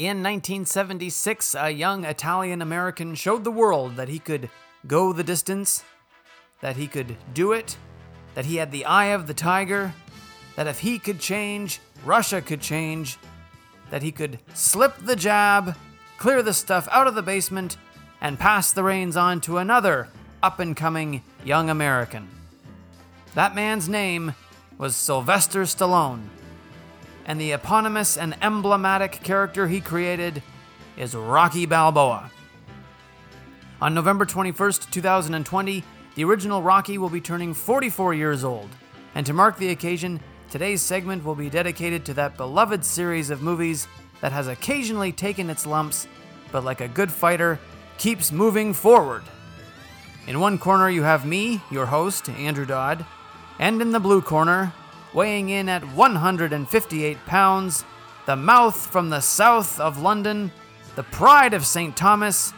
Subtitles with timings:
[0.00, 4.48] In 1976, a young Italian American showed the world that he could
[4.86, 5.84] go the distance,
[6.62, 7.76] that he could do it,
[8.34, 9.92] that he had the eye of the tiger,
[10.56, 13.18] that if he could change, Russia could change,
[13.90, 15.76] that he could slip the jab,
[16.16, 17.76] clear the stuff out of the basement,
[18.22, 20.08] and pass the reins on to another
[20.42, 22.26] up and coming young American.
[23.34, 24.34] That man's name
[24.78, 26.30] was Sylvester Stallone,
[27.26, 30.42] and the eponymous and emblematic character he created
[30.96, 32.30] is Rocky Balboa.
[33.80, 38.68] On November 21st, 2020, the original Rocky will be turning 44 years old,
[39.14, 43.42] and to mark the occasion, today's segment will be dedicated to that beloved series of
[43.42, 43.88] movies
[44.20, 46.06] that has occasionally taken its lumps,
[46.52, 47.58] but like a good fighter,
[47.96, 49.22] keeps moving forward.
[50.26, 53.04] In one corner, you have me, your host, Andrew Dodd,
[53.58, 54.72] and in the blue corner,
[55.12, 57.84] weighing in at 158 pounds,
[58.26, 60.52] the mouth from the south of London,
[60.96, 61.96] the pride of St.
[61.96, 62.52] Thomas,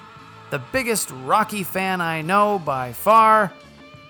[0.50, 3.52] the biggest Rocky fan I know by far,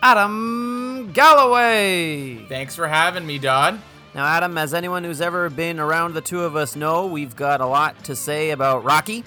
[0.03, 2.45] Adam Galloway.
[2.49, 3.81] Thanks for having me, Dodd.
[4.15, 7.61] Now, Adam, as anyone who's ever been around the two of us know, we've got
[7.61, 9.25] a lot to say about Rocky,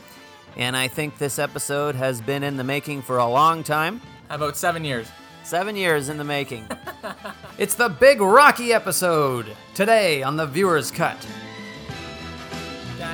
[0.55, 4.01] and I think this episode has been in the making for a long time.
[4.29, 5.07] About seven years.
[5.45, 6.67] Seven years in the making.
[7.59, 11.15] it's the Big Rocky episode today on the Viewer's Cut.
[12.99, 13.13] I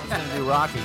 [0.00, 0.80] was gonna do Rocky.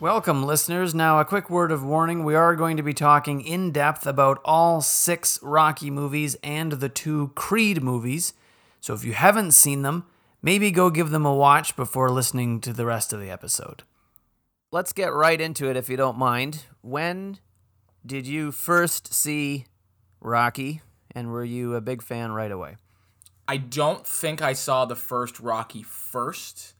[0.00, 0.94] Welcome, listeners.
[0.94, 2.24] Now, a quick word of warning.
[2.24, 6.88] We are going to be talking in depth about all six Rocky movies and the
[6.88, 8.32] two Creed movies.
[8.80, 10.06] So, if you haven't seen them,
[10.42, 13.82] maybe go give them a watch before listening to the rest of the episode.
[14.72, 16.64] Let's get right into it if you don't mind.
[16.82, 17.38] When
[18.04, 19.66] did you first see
[20.20, 20.82] Rocky,
[21.14, 22.76] and were you a big fan right away?
[23.48, 26.74] I don't think I saw the first Rocky first.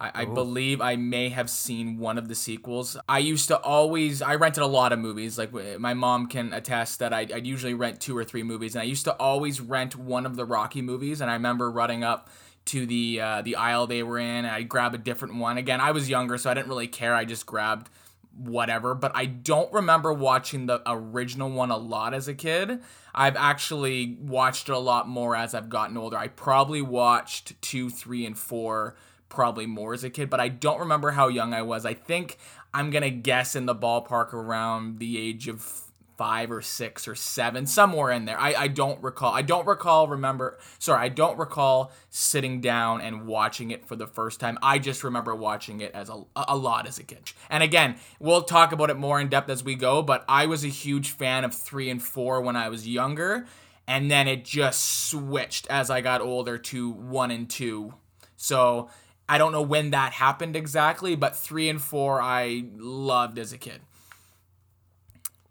[0.00, 2.96] I, I believe I may have seen one of the sequels.
[3.08, 5.38] I used to always, I rented a lot of movies.
[5.38, 8.74] Like my mom can attest that I'd, I'd usually rent two or three movies.
[8.74, 11.20] And I used to always rent one of the Rocky movies.
[11.20, 12.28] And I remember running up
[12.66, 14.44] to the uh, the aisle they were in.
[14.44, 15.58] I'd grab a different one.
[15.58, 17.14] Again, I was younger, so I didn't really care.
[17.14, 17.90] I just grabbed
[18.36, 18.94] whatever.
[18.94, 22.80] But I don't remember watching the original one a lot as a kid.
[23.14, 26.16] I've actually watched it a lot more as I've gotten older.
[26.16, 28.96] I probably watched two, three, and four
[29.28, 31.84] probably more as a kid, but I don't remember how young I was.
[31.84, 32.38] I think
[32.72, 35.83] I'm gonna guess in the ballpark around the age of
[36.16, 38.38] five or six or seven, somewhere in there.
[38.38, 39.32] I, I don't recall.
[39.32, 44.06] I don't recall remember sorry, I don't recall sitting down and watching it for the
[44.06, 44.58] first time.
[44.62, 47.32] I just remember watching it as a, a lot as a kid.
[47.50, 50.64] And again, we'll talk about it more in depth as we go, but I was
[50.64, 53.46] a huge fan of three and four when I was younger.
[53.86, 57.94] And then it just switched as I got older to one and two.
[58.36, 58.88] So
[59.28, 63.58] I don't know when that happened exactly, but three and four I loved as a
[63.58, 63.80] kid.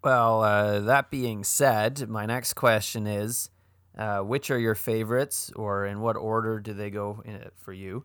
[0.04, 3.48] Well, uh, that being said, my next question is
[3.96, 7.72] uh, which are your favorites, or in what order do they go in it for
[7.72, 8.04] you,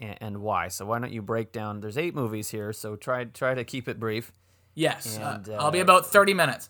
[0.00, 0.68] and, and why?
[0.68, 1.80] So, why don't you break down?
[1.80, 4.32] There's eight movies here, so try try to keep it brief.
[4.74, 6.68] Yes, And, uh, I'll be uh, about 30 minutes.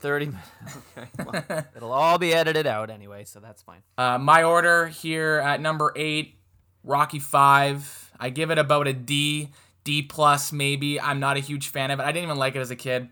[0.00, 0.48] 30 minutes.
[0.98, 1.08] Okay.
[1.24, 3.82] Well, it'll all be edited out anyway, so that's fine.
[3.96, 6.36] Uh, my order here at number eight,
[6.84, 8.10] Rocky Five.
[8.18, 9.50] I give it about a D,
[9.84, 11.00] D plus maybe.
[11.00, 12.02] I'm not a huge fan of it.
[12.02, 13.08] I didn't even like it as a kid.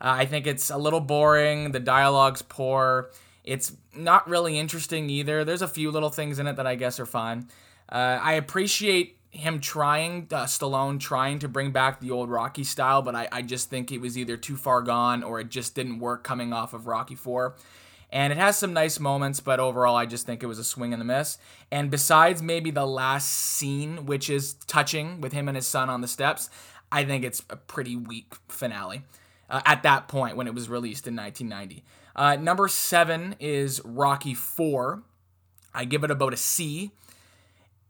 [0.00, 1.72] Uh, I think it's a little boring.
[1.72, 3.10] The dialogue's poor.
[3.44, 5.44] It's not really interesting either.
[5.44, 7.48] There's a few little things in it that I guess are fine.
[7.88, 13.02] Uh, I appreciate him trying, uh, Stallone trying to bring back the old Rocky style,
[13.02, 16.00] but I, I just think it was either too far gone or it just didn't
[16.00, 17.54] work coming off of Rocky 4.
[18.10, 20.92] And it has some nice moments, but overall, I just think it was a swing
[20.92, 21.38] and a miss.
[21.70, 26.00] And besides maybe the last scene, which is touching with him and his son on
[26.00, 26.48] the steps,
[26.90, 29.02] I think it's a pretty weak finale
[29.48, 31.84] uh, at that point when it was released in 1990.
[32.14, 35.02] Uh, number seven is Rocky 4.
[35.74, 36.92] I give it about a C.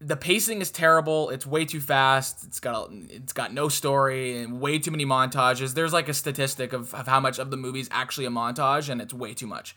[0.01, 1.31] The pacing is terrible.
[1.31, 2.45] It's way too fast.
[2.45, 5.75] It's got a, it's got no story and way too many montages.
[5.75, 8.91] There's like a statistic of, of how much of the movie is actually a montage,
[8.91, 9.77] and it's way too much.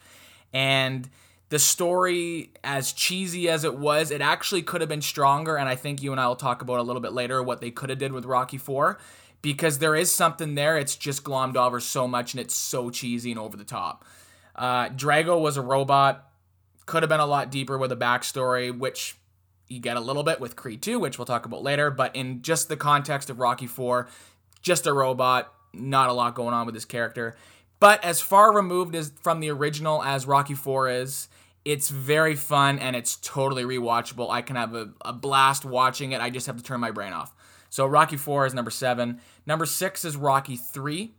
[0.51, 1.09] And
[1.49, 5.57] the story, as cheesy as it was, it actually could have been stronger.
[5.57, 7.71] And I think you and I will talk about a little bit later what they
[7.71, 8.99] could have did with Rocky Four,
[9.41, 10.77] because there is something there.
[10.77, 14.05] It's just glommed over so much, and it's so cheesy and over the top.
[14.55, 16.29] Uh, Drago was a robot.
[16.85, 19.15] Could have been a lot deeper with a backstory, which
[19.67, 21.91] you get a little bit with Creed 2, which we'll talk about later.
[21.91, 24.07] But in just the context of Rocky 4,
[24.61, 27.37] just a robot, not a lot going on with his character.
[27.79, 31.29] But as far removed as from the original as Rocky 4 is,
[31.63, 34.29] it's very fun and it's totally rewatchable.
[34.29, 36.19] I can have a, a blast watching it.
[36.19, 37.33] I just have to turn my brain off.
[37.69, 39.19] So Rocky 4 is number 7.
[39.45, 41.13] Number 6 is Rocky 3.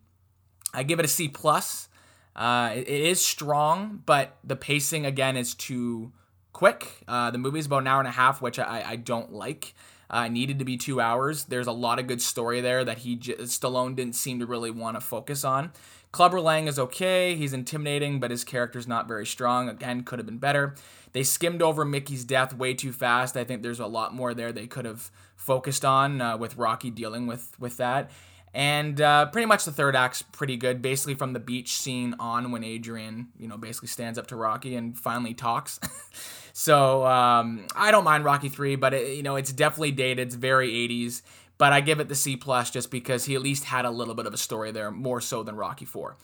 [0.75, 1.89] I give it a C plus.
[2.35, 6.13] Uh, it, it is strong, but the pacing again is too
[6.53, 7.03] quick.
[7.09, 9.75] Uh, the movie's about an hour and a half, which I, I don't like.
[10.09, 11.45] Uh, needed to be two hours.
[11.45, 14.71] There's a lot of good story there that he j- Stallone didn't seem to really
[14.71, 15.71] want to focus on.
[16.11, 17.37] Clubber Lang is okay.
[17.37, 19.69] He's intimidating, but his character's not very strong.
[19.69, 20.75] Again, could have been better.
[21.13, 23.37] They skimmed over Mickey's death way too fast.
[23.37, 26.91] I think there's a lot more there they could have focused on uh, with Rocky
[26.91, 28.11] dealing with with that.
[28.53, 32.51] And uh, pretty much the third act's pretty good, basically from the beach scene on
[32.51, 35.79] when Adrian, you know, basically stands up to Rocky and finally talks.
[36.53, 40.27] so um, I don't mind Rocky three, but it, you know, it's definitely dated.
[40.27, 41.23] It's very 80s,
[41.59, 44.15] but I give it the C plus just because he at least had a little
[44.15, 46.17] bit of a story there, more so than Rocky four.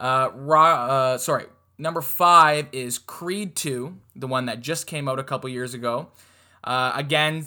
[0.00, 1.46] Uh, Ra- uh, sorry,
[1.78, 6.08] number five is Creed two, the one that just came out a couple years ago.
[6.64, 7.46] Uh, again,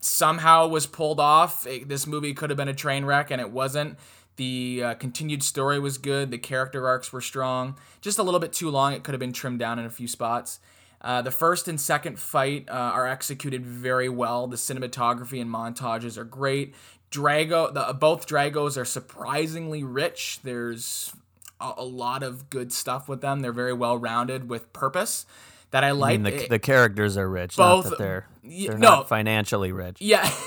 [0.00, 1.66] somehow was pulled off.
[1.66, 3.98] It, this movie could have been a train wreck, and it wasn't.
[4.36, 6.30] The uh, continued story was good.
[6.30, 7.76] The character arcs were strong.
[8.00, 8.92] Just a little bit too long.
[8.92, 10.60] It could have been trimmed down in a few spots.
[11.00, 14.46] Uh, the first and second fight uh, are executed very well.
[14.46, 16.74] The cinematography and montages are great.
[17.10, 20.40] Drago, the, both Dragos are surprisingly rich.
[20.42, 21.12] There's
[21.60, 23.40] a, a lot of good stuff with them.
[23.40, 25.26] They're very well rounded with purpose
[25.70, 26.14] that I like.
[26.14, 28.88] I mean, the, It- the characters are rich, both- not that they're, they're no.
[28.88, 29.98] not financially rich.
[30.00, 30.30] yeah.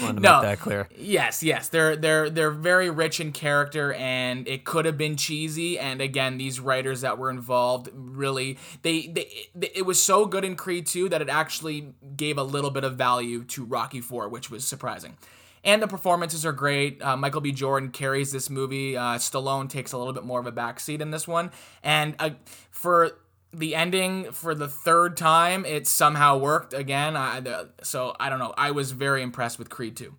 [0.00, 0.12] No.
[0.12, 0.88] make that clear.
[0.96, 5.78] Yes, yes, they're they're they're very rich in character, and it could have been cheesy.
[5.78, 9.28] And again, these writers that were involved really they they
[9.60, 12.96] it was so good in Creed 2 that it actually gave a little bit of
[12.96, 15.18] value to Rocky 4, which was surprising.
[15.64, 17.02] And the performances are great.
[17.02, 17.50] Uh, Michael B.
[17.52, 18.96] Jordan carries this movie.
[18.96, 21.50] Uh, Stallone takes a little bit more of a backseat in this one,
[21.82, 22.30] and uh,
[22.70, 23.10] for
[23.52, 27.16] the ending for the third time, it somehow worked again.
[27.16, 28.54] I, the, so I don't know.
[28.56, 30.14] I was very impressed with Creed 2.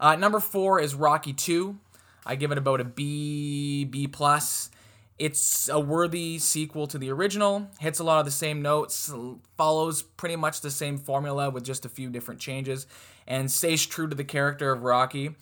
[0.00, 1.78] Uh, number four is Rocky 2.
[2.24, 4.70] I give it about a B, B plus.
[5.18, 7.68] It's a worthy sequel to the original.
[7.78, 9.10] Hits a lot of the same notes,
[9.56, 12.86] follows pretty much the same formula with just a few different changes,
[13.26, 15.34] and stays true to the character of Rocky.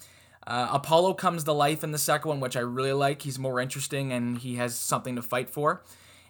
[0.47, 3.23] Uh, Apollo comes to life in the second one, which I really like.
[3.23, 5.83] He's more interesting and he has something to fight for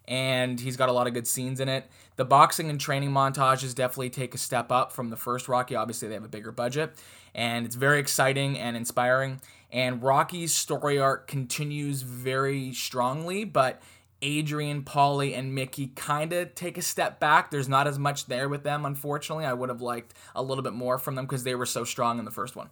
[0.06, 1.90] and he's got a lot of good scenes in it.
[2.16, 5.74] The boxing and training montages definitely take a step up from the first Rocky.
[5.74, 6.94] Obviously, they have a bigger budget,
[7.34, 9.40] and it's very exciting and inspiring.
[9.72, 13.82] And Rocky's story arc continues very strongly, but
[14.22, 17.50] Adrian, Paulie, and Mickey kind of take a step back.
[17.50, 19.44] There's not as much there with them, unfortunately.
[19.44, 22.18] I would have liked a little bit more from them because they were so strong
[22.18, 22.70] in the first one.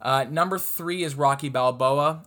[0.00, 2.24] Uh, number three is Rocky Balboa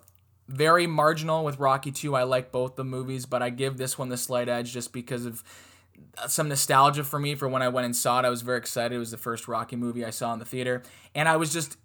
[0.47, 2.15] very marginal with Rocky 2.
[2.15, 5.25] I like both the movies, but I give this one the slight edge just because
[5.25, 5.43] of
[6.27, 8.25] some nostalgia for me for when I went and saw it.
[8.25, 8.95] I was very excited.
[8.95, 10.83] It was the first Rocky movie I saw in the theater,
[11.13, 11.77] and I was just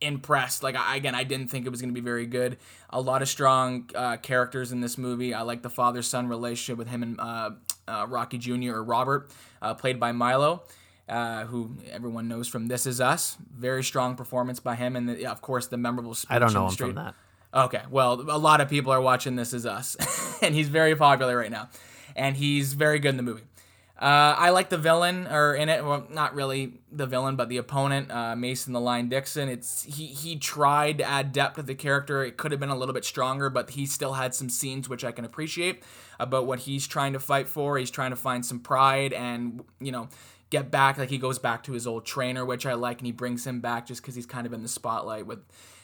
[0.00, 0.62] impressed.
[0.62, 2.58] Like I, again, I didn't think it was going to be very good.
[2.90, 5.34] A lot of strong uh, characters in this movie.
[5.34, 7.50] I like the father-son relationship with him and uh,
[7.86, 8.74] uh, Rocky Jr.
[8.74, 9.30] or Robert,
[9.62, 10.64] uh, played by Milo.
[11.08, 15.24] Uh, who everyone knows from This Is Us, very strong performance by him, and the,
[15.24, 16.12] of course the memorable.
[16.12, 17.14] Speech I don't know him from that.
[17.52, 19.96] Okay, well, a lot of people are watching This Is Us,
[20.42, 21.68] and he's very popular right now,
[22.14, 23.42] and he's very good in the movie.
[24.00, 27.56] Uh, I like the villain, or in it, well, not really the villain, but the
[27.56, 29.48] opponent, uh, Mason the Lion Dixon.
[29.48, 32.24] It's he he tried to add depth to the character.
[32.24, 35.02] It could have been a little bit stronger, but he still had some scenes which
[35.02, 35.82] I can appreciate
[36.20, 37.76] about what he's trying to fight for.
[37.76, 40.08] He's trying to find some pride and you know
[40.50, 40.96] get back.
[40.96, 43.60] Like he goes back to his old trainer, which I like, and he brings him
[43.60, 45.40] back just because he's kind of in the spotlight with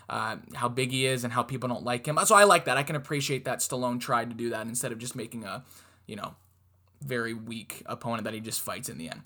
[0.08, 2.18] uh, how big he is and how people don't like him.
[2.24, 2.76] So I like that.
[2.76, 5.64] I can appreciate that Stallone tried to do that instead of just making a,
[6.06, 6.34] you know,
[7.04, 9.22] very weak opponent that he just fights in the end.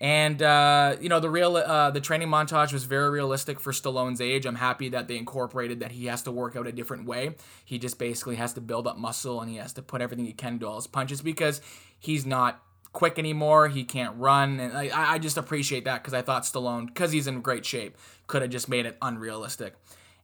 [0.00, 4.20] And uh, you know the real uh, the training montage was very realistic for Stallone's
[4.20, 4.46] age.
[4.46, 7.36] I'm happy that they incorporated that he has to work out a different way.
[7.64, 10.32] He just basically has to build up muscle and he has to put everything he
[10.32, 11.60] can into all his punches because
[12.00, 12.60] he's not
[12.92, 13.68] quick anymore.
[13.68, 17.28] He can't run, and I, I just appreciate that because I thought Stallone, because he's
[17.28, 19.74] in great shape, could have just made it unrealistic.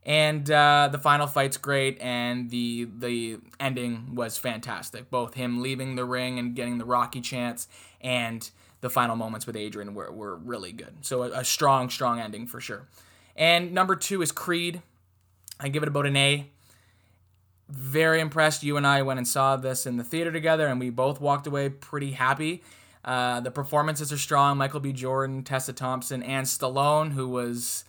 [0.08, 5.10] And uh, the final fight's great, and the the ending was fantastic.
[5.10, 7.68] Both him leaving the ring and getting the Rocky chance,
[8.00, 8.50] and
[8.80, 10.94] the final moments with Adrian were, were really good.
[11.02, 12.86] So a, a strong, strong ending for sure.
[13.36, 14.80] And number two is Creed.
[15.60, 16.50] I give it about an A.
[17.68, 18.62] Very impressed.
[18.62, 21.46] You and I went and saw this in the theater together, and we both walked
[21.46, 22.62] away pretty happy.
[23.04, 24.56] Uh, the performances are strong.
[24.56, 24.92] Michael B.
[24.92, 27.84] Jordan, Tessa Thompson, and Stallone, who was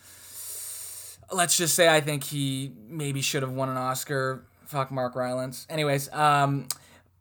[1.31, 5.65] let's just say I think he maybe should have won an Oscar fuck Mark Rylance.
[5.69, 6.67] Anyways, um,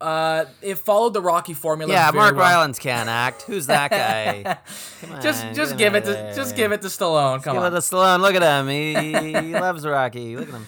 [0.00, 1.92] uh, it followed the Rocky formula.
[1.92, 2.44] Yeah, Mark well.
[2.44, 3.42] Rylance can't act.
[3.42, 4.58] Who's that guy?
[5.00, 7.42] Come Just, on, just get give it to, just give it to Stallone.
[7.42, 7.64] Come on.
[7.64, 7.72] Give on.
[7.72, 8.20] it to Stallone.
[8.20, 8.68] Look at him.
[8.68, 10.36] He, he loves Rocky.
[10.36, 10.66] Look at him.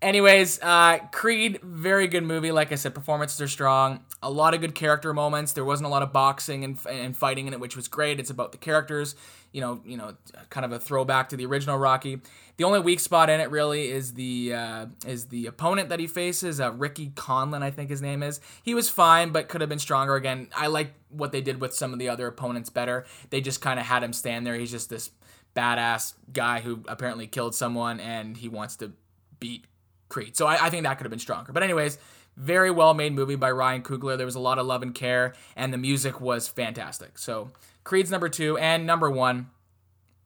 [0.00, 2.52] Anyways, uh, Creed, very good movie.
[2.52, 4.04] Like I said, performances are strong.
[4.26, 5.52] A lot of good character moments.
[5.52, 8.18] There wasn't a lot of boxing and, and fighting in it, which was great.
[8.18, 9.14] It's about the characters.
[9.52, 10.16] You know, you know,
[10.50, 12.20] kind of a throwback to the original Rocky.
[12.56, 16.06] The only weak spot in it really is the uh, is the opponent that he
[16.06, 16.60] faces.
[16.60, 18.40] Uh, Ricky Conlon, I think his name is.
[18.62, 20.16] He was fine, but could have been stronger.
[20.16, 23.06] Again, I like what they did with some of the other opponents better.
[23.30, 24.54] They just kind of had him stand there.
[24.54, 25.10] He's just this
[25.54, 28.92] badass guy who apparently killed someone, and he wants to
[29.38, 29.66] beat
[30.08, 30.36] Creed.
[30.36, 31.52] So I, I think that could have been stronger.
[31.52, 31.98] But anyways,
[32.36, 34.16] very well made movie by Ryan Coogler.
[34.16, 37.18] There was a lot of love and care, and the music was fantastic.
[37.18, 37.50] So
[37.84, 39.50] Creed's number two and number one,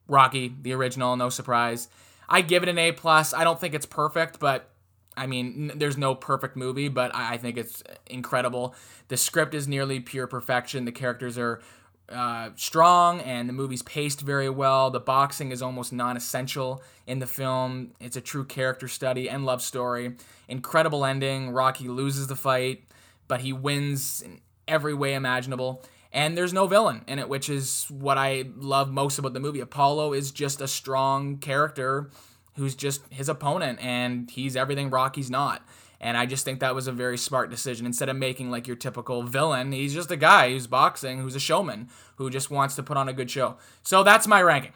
[0.07, 1.87] Rocky, the original, no surprise.
[2.27, 3.33] I give it an A plus.
[3.33, 4.69] I don't think it's perfect, but
[5.15, 8.75] I mean, there's no perfect movie, but I think it's incredible.
[9.09, 10.85] The script is nearly pure perfection.
[10.85, 11.61] The characters are
[12.09, 14.91] uh, strong, and the movie's paced very well.
[14.91, 17.91] The boxing is almost non-essential in the film.
[17.99, 20.15] It's a true character study and love story.
[20.47, 21.51] Incredible ending.
[21.51, 22.83] Rocky loses the fight,
[23.27, 25.83] but he wins in every way imaginable.
[26.13, 29.61] And there's no villain in it, which is what I love most about the movie.
[29.61, 32.09] Apollo is just a strong character
[32.57, 35.65] who's just his opponent, and he's everything Rocky's not.
[36.03, 37.85] And I just think that was a very smart decision.
[37.85, 41.39] Instead of making like your typical villain, he's just a guy who's boxing, who's a
[41.39, 43.57] showman, who just wants to put on a good show.
[43.83, 44.73] So that's my ranking.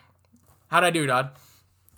[0.68, 1.32] How'd I do, Dodd?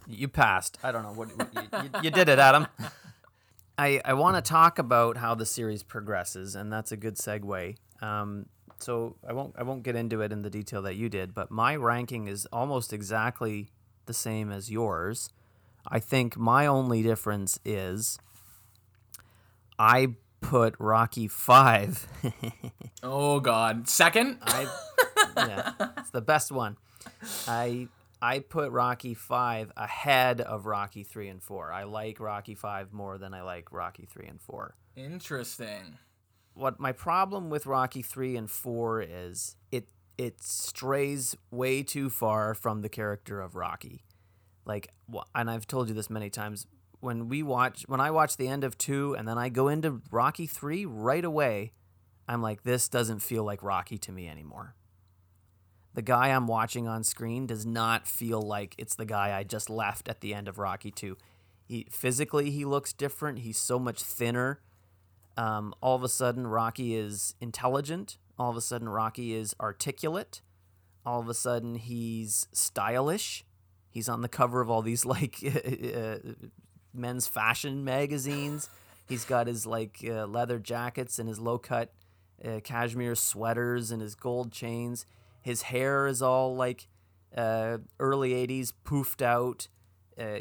[0.08, 0.78] You passed.
[0.82, 2.68] I don't know what, what you, you, you did it, Adam.
[3.78, 7.76] I I want to talk about how the series progresses, and that's a good segue.
[8.02, 8.46] Um,
[8.80, 11.52] so I won't I won't get into it in the detail that you did, but
[11.52, 13.70] my ranking is almost exactly
[14.06, 15.30] the same as yours.
[15.86, 18.20] I think my only difference is
[19.80, 22.08] I put Rocky Five.
[23.04, 24.40] Oh God, second.
[24.42, 24.68] I
[25.36, 26.78] yeah, it's the best one.
[27.48, 27.88] I
[28.22, 31.72] I put Rocky Five ahead of Rocky Three and Four.
[31.72, 34.76] I like Rocky Five more than I like Rocky Three and Four.
[34.96, 36.00] Interesting.
[36.54, 42.56] What my problem with Rocky Three and Four is it it strays way too far
[42.56, 44.04] from the character of Rocky.
[44.66, 44.90] Like,
[45.34, 46.66] and I've told you this many times.
[47.00, 50.02] When we watch, when I watch the end of two, and then I go into
[50.12, 51.74] Rocky Three right away,
[52.28, 54.76] I'm like, this doesn't feel like Rocky to me anymore.
[55.94, 59.70] The guy I'm watching on screen does not feel like it's the guy I just
[59.70, 61.18] left at the end of Rocky 2.
[61.66, 63.40] He physically he looks different.
[63.40, 64.62] He's so much thinner.
[65.36, 68.18] Um, all of a sudden Rocky is intelligent.
[68.38, 70.42] All of a sudden Rocky is articulate.
[71.06, 73.44] All of a sudden he's stylish.
[73.90, 76.18] He's on the cover of all these like uh,
[76.98, 78.70] men's fashion magazines.
[79.08, 81.92] He's got his like uh, leather jackets and his low cut
[82.44, 85.06] uh, cashmere sweaters and his gold chains.
[85.42, 86.88] His hair is all like
[87.36, 89.68] uh, early 80s poofed out,
[90.20, 90.40] uh,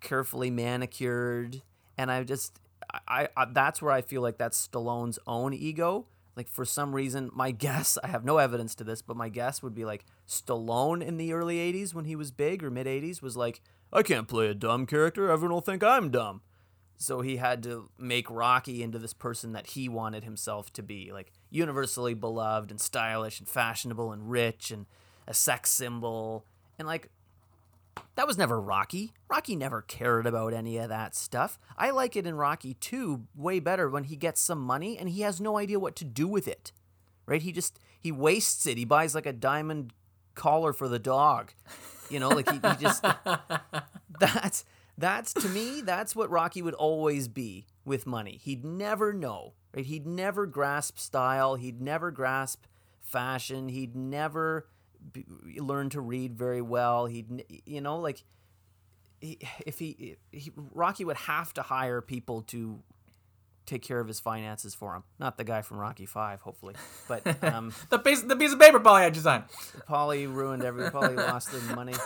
[0.00, 1.62] carefully manicured.
[1.96, 2.60] And I just,
[3.06, 6.06] I, I, that's where I feel like that's Stallone's own ego.
[6.36, 9.62] Like for some reason, my guess, I have no evidence to this, but my guess
[9.62, 13.22] would be like Stallone in the early 80s when he was big or mid 80s
[13.22, 13.60] was like,
[13.92, 15.30] I can't play a dumb character.
[15.30, 16.42] Everyone will think I'm dumb.
[16.96, 21.12] So he had to make Rocky into this person that he wanted himself to be,
[21.12, 24.86] like universally beloved and stylish and fashionable and rich and
[25.26, 26.44] a sex symbol.
[26.76, 27.10] And like
[28.16, 29.12] that was never Rocky.
[29.28, 31.58] Rocky never cared about any of that stuff.
[31.76, 35.20] I like it in Rocky 2 way better when he gets some money and he
[35.22, 36.72] has no idea what to do with it.
[37.26, 37.42] Right?
[37.42, 38.76] He just he wastes it.
[38.76, 39.92] He buys like a diamond
[40.34, 41.52] collar for the dog.
[42.10, 43.04] You know, like he, he just
[44.20, 44.64] that's
[44.96, 48.38] that's to me that's what rocky would always be with money.
[48.42, 49.84] He'd never know right?
[49.84, 51.54] He'd never grasp style.
[51.54, 52.64] He'd never grasp
[53.00, 53.68] fashion.
[53.68, 54.66] He'd never
[55.12, 55.24] be,
[55.58, 57.06] learn to read very well.
[57.06, 58.24] He'd you know like
[59.20, 62.82] he, if he, he rocky would have to hire people to
[63.68, 66.74] take care of his finances for him not the guy from rocky 5 hopefully
[67.06, 67.22] but
[67.54, 69.44] um The piece, the piece of paper Paulie had you sign.
[69.88, 70.90] Paulie ruined every.
[70.90, 71.94] Paulie lost the money.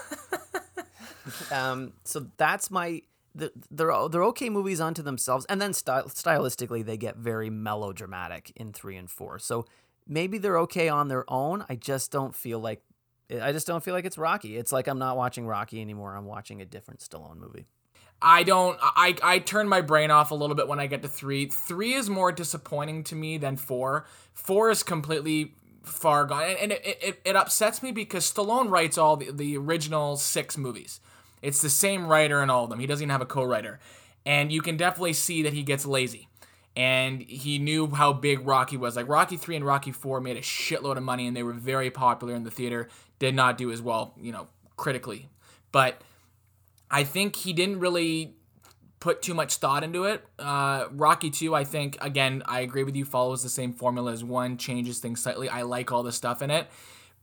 [1.52, 3.02] Um, so that's my.
[3.34, 8.52] the- They're they're okay movies unto themselves, and then sty- stylistically they get very melodramatic
[8.56, 9.38] in three and four.
[9.38, 9.64] So
[10.06, 11.64] maybe they're okay on their own.
[11.68, 12.82] I just don't feel like.
[13.40, 14.56] I just don't feel like it's Rocky.
[14.56, 16.14] It's like I'm not watching Rocky anymore.
[16.16, 17.66] I'm watching a different Stallone movie.
[18.22, 18.78] I don't.
[18.80, 21.46] I I turn my brain off a little bit when I get to three.
[21.46, 24.06] Three is more disappointing to me than four.
[24.32, 28.96] Four is completely far gone, and, and it, it it upsets me because Stallone writes
[28.96, 31.00] all the, the original six movies.
[31.42, 32.78] It's the same writer in all of them.
[32.78, 33.80] He doesn't even have a co-writer.
[34.24, 36.28] and you can definitely see that he gets lazy.
[36.74, 38.96] And he knew how big Rocky was.
[38.96, 41.90] Like Rocky 3 and Rocky 4 made a shitload of money and they were very
[41.90, 42.88] popular in the theater.
[43.18, 45.28] Did not do as well, you know, critically.
[45.70, 46.00] But
[46.92, 48.36] I think he didn't really
[49.00, 50.24] put too much thought into it.
[50.38, 54.22] Uh, Rocky 2, I think, again, I agree with you, follows the same formula as
[54.22, 55.48] 1, changes things slightly.
[55.48, 56.68] I like all the stuff in it.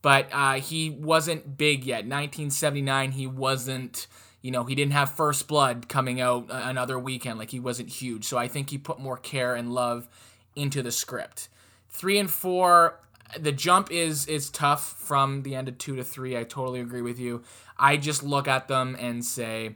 [0.01, 1.99] But uh, he wasn't big yet.
[1.99, 4.07] 1979, he wasn't,
[4.41, 7.37] you know, he didn't have First Blood coming out another weekend.
[7.39, 8.25] Like, he wasn't huge.
[8.25, 10.09] So I think he put more care and love
[10.55, 11.47] into the script.
[11.89, 12.99] 3 and 4,
[13.37, 16.37] the jump is is tough from the end of 2 to 3.
[16.37, 17.43] I totally agree with you.
[17.79, 19.75] I just look at them and say,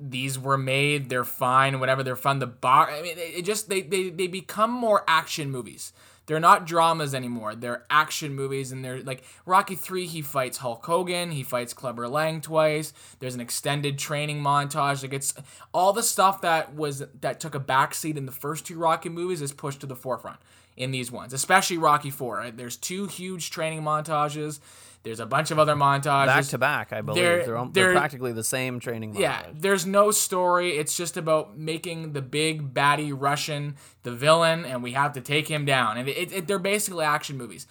[0.00, 2.38] these were made they're fine whatever they're fun.
[2.38, 5.92] The bar i mean it just they, they they become more action movies.
[6.26, 7.54] They're not dramas anymore.
[7.54, 12.06] They're action movies and they're like rocky 3 he fights hulk hogan he fights clubber
[12.06, 12.92] lang twice.
[13.18, 15.02] There's an extended training montage.
[15.02, 15.34] Like it's
[15.72, 19.42] all the stuff that was that took a backseat in the first two rocky movies
[19.42, 20.38] is pushed to the forefront
[20.76, 22.56] in these ones especially rocky 4 right?
[22.56, 24.60] there's two huge training montages
[25.02, 26.92] there's a bunch of other montages back to back.
[26.92, 29.16] I believe They're- they're, they're, practically the same training.
[29.16, 30.76] yeah, there's no story.
[30.76, 35.48] It's just about making the big baddie Russian the villain, and we have to take
[35.48, 35.96] him down.
[35.98, 37.66] And it, it, they're basically action movies.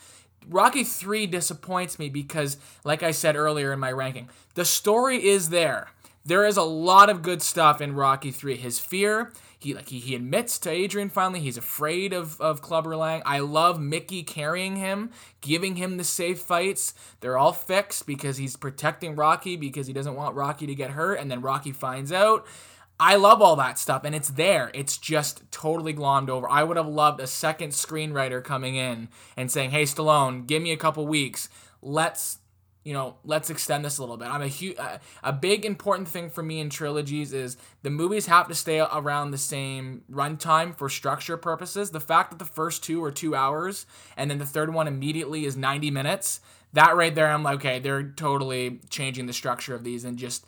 [0.50, 5.50] Rocky 3 disappoints me because, like I said earlier in my ranking, the story is
[5.50, 5.90] there.
[6.26, 8.56] There is a lot of good stuff in Rocky 3.
[8.58, 12.96] His fear, he like he, he admits to Adrian finally he's afraid of, of Clubber
[12.96, 13.22] Lang.
[13.26, 15.12] I love Mickey carrying him,
[15.42, 16.94] giving him the safe fights.
[17.20, 21.16] They're all fixed because he's protecting Rocky because he doesn't want Rocky to get hurt,
[21.16, 22.46] and then Rocky finds out.
[23.00, 24.72] I love all that stuff, and it's there.
[24.74, 26.50] It's just totally glommed over.
[26.50, 30.72] I would have loved a second screenwriter coming in and saying, "Hey, Stallone, give me
[30.72, 31.48] a couple weeks.
[31.82, 32.40] Let's,
[32.88, 36.08] you know, let's extend this a little bit." I'm a huge, uh, a big important
[36.08, 40.76] thing for me in trilogies is the movies have to stay around the same runtime
[40.76, 41.92] for structure purposes.
[41.92, 45.46] The fact that the first two are two hours and then the third one immediately
[45.46, 46.40] is 90 minutes,
[46.74, 50.46] that right there, I'm like, okay, they're totally changing the structure of these and just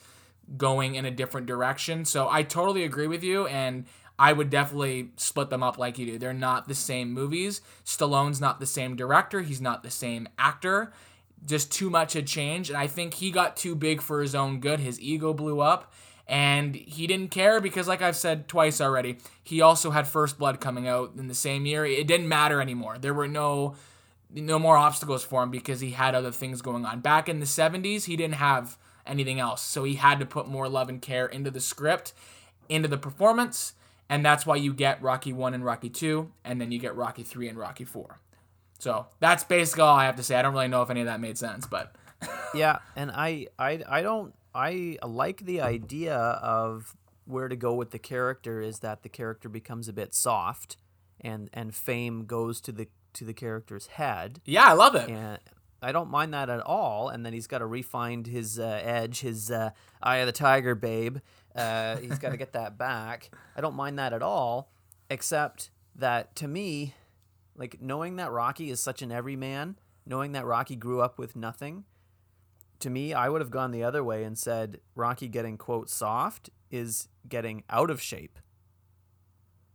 [0.57, 2.05] going in a different direction.
[2.05, 3.85] So I totally agree with you, and
[4.17, 6.17] I would definitely split them up like you do.
[6.17, 7.61] They're not the same movies.
[7.85, 9.41] Stallone's not the same director.
[9.41, 10.91] He's not the same actor.
[11.45, 14.59] Just too much had changed, and I think he got too big for his own
[14.59, 14.79] good.
[14.79, 15.91] His ego blew up,
[16.27, 20.59] and he didn't care because, like I've said twice already, he also had First Blood
[20.59, 21.85] coming out in the same year.
[21.85, 22.97] It didn't matter anymore.
[22.99, 23.75] There were no
[24.31, 26.99] no more obstacles for him because he had other things going on.
[26.99, 29.61] Back in the 70s, he didn't have anything else.
[29.61, 32.13] So he had to put more love and care into the script,
[32.67, 33.73] into the performance,
[34.07, 37.23] and that's why you get Rocky 1 and Rocky 2, and then you get Rocky
[37.23, 38.19] 3 and Rocky 4.
[38.79, 40.35] So that's basically all I have to say.
[40.35, 41.95] I don't really know if any of that made sense, but
[42.53, 47.91] yeah, and I, I, I don't, I like the idea of where to go with
[47.91, 50.77] the character is that the character becomes a bit soft,
[51.21, 55.09] and and fame goes to the to the character's head, yeah, I love it.
[55.09, 55.39] and
[55.81, 57.09] I don't mind that at all.
[57.09, 60.75] And then he's got to refine his uh, edge, his uh, eye of the tiger,
[60.75, 61.17] babe.
[61.55, 63.29] Uh, he's got to get that back.
[63.55, 64.71] I don't mind that at all,
[65.09, 66.95] except that to me,
[67.59, 71.83] like knowing that Rocky is such an everyman, knowing that Rocky grew up with nothing,
[72.79, 76.49] to me, I would have gone the other way and said Rocky getting quote soft
[76.71, 78.39] is getting out of shape.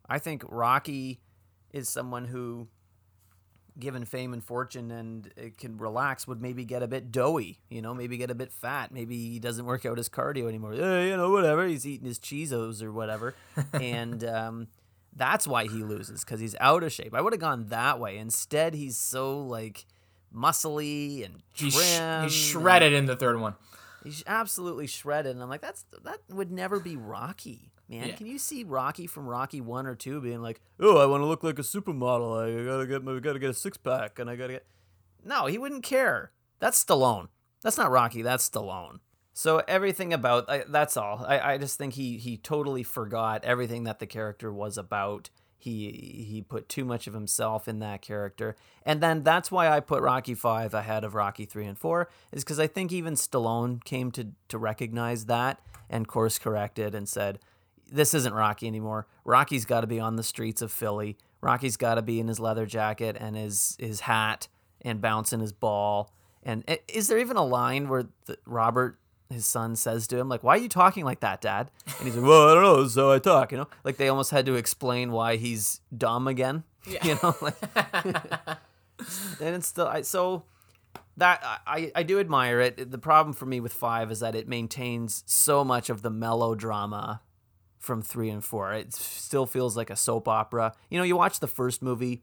[0.09, 1.21] I think Rocky
[1.71, 2.69] is someone who
[3.79, 7.83] given fame and fortune and it can relax would maybe get a bit doughy you
[7.83, 8.93] know maybe get a bit fat.
[8.93, 10.73] Maybe he doesn't work out his cardio anymore.
[10.73, 11.67] Eh, you know whatever.
[11.67, 13.35] He's eating his cheezos or whatever.
[13.75, 14.69] And um,
[15.17, 18.19] that's why he loses because he's out of shape i would have gone that way
[18.19, 19.87] instead he's so like
[20.35, 23.55] muscly and He's, trim sh- he's shredded in the third one.
[24.03, 28.09] He's absolutely shredded, and I'm like, that's that would never be Rocky, man.
[28.09, 28.15] Yeah.
[28.15, 31.27] Can you see Rocky from Rocky one or two being like, oh, I want to
[31.27, 32.63] look like a supermodel.
[32.63, 34.67] I gotta get, my, gotta get a six pack, and I gotta get.
[35.25, 36.33] No, he wouldn't care.
[36.59, 37.29] That's Stallone.
[37.63, 38.21] That's not Rocky.
[38.21, 38.99] That's Stallone.
[39.37, 41.25] So everything about I, that's all.
[41.27, 45.29] I, I just think he he totally forgot everything that the character was about.
[45.59, 48.55] He he put too much of himself in that character,
[48.87, 52.45] and then that's why I put Rocky Five ahead of Rocky Three and Four, is
[52.45, 57.41] because I think even Stallone came to to recognize that and course corrected and said,
[57.91, 59.09] "This isn't Rocky anymore.
[59.25, 61.19] Rocky's got to be on the streets of Philly.
[61.41, 64.47] Rocky's got to be in his leather jacket and his his hat
[64.83, 66.13] and bouncing his ball."
[66.45, 68.99] And eh, is there even a line where the, Robert,
[69.35, 72.17] his son, says to him, like, "Why are you talking like that, Dad?" And he's
[72.17, 72.87] like, "Well, I don't know.
[72.87, 76.65] So I talk." You know, like they almost had to explain why he's dumb again.
[77.03, 77.57] You know, like,
[79.41, 80.45] and it's still I, so
[81.17, 82.91] that I, I do admire it.
[82.91, 87.23] The problem for me with five is that it maintains so much of the melodrama
[87.79, 88.73] from three and four.
[88.73, 90.75] It still feels like a soap opera.
[90.91, 92.23] You know, you watch the first movie,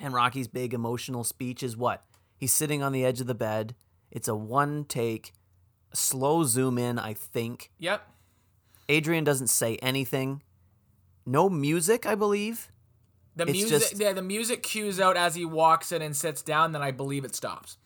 [0.00, 2.04] and Rocky's big emotional speech is what?
[2.36, 3.74] He's sitting on the edge of the bed.
[4.10, 5.32] It's a one take,
[5.92, 7.70] slow zoom in, I think.
[7.78, 8.02] Yep.
[8.88, 10.42] Adrian doesn't say anything.
[11.26, 12.70] No music, I believe.
[13.36, 16.42] The It's music, just- yeah, the music cues out as he walks in and sits
[16.42, 16.72] down.
[16.72, 17.76] Then I believe it stops.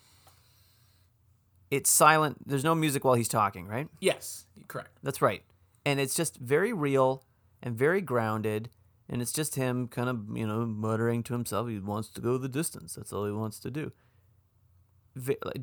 [1.71, 2.47] It's silent.
[2.47, 3.89] There's no music while he's talking, right?
[4.01, 4.91] Yes, correct.
[5.03, 5.43] That's right.
[5.85, 7.25] And it's just very real
[7.63, 8.71] and very grounded.
[9.09, 11.69] And it's just him kind of, you know, muttering to himself.
[11.69, 12.95] He wants to go the distance.
[12.95, 13.93] That's all he wants to do.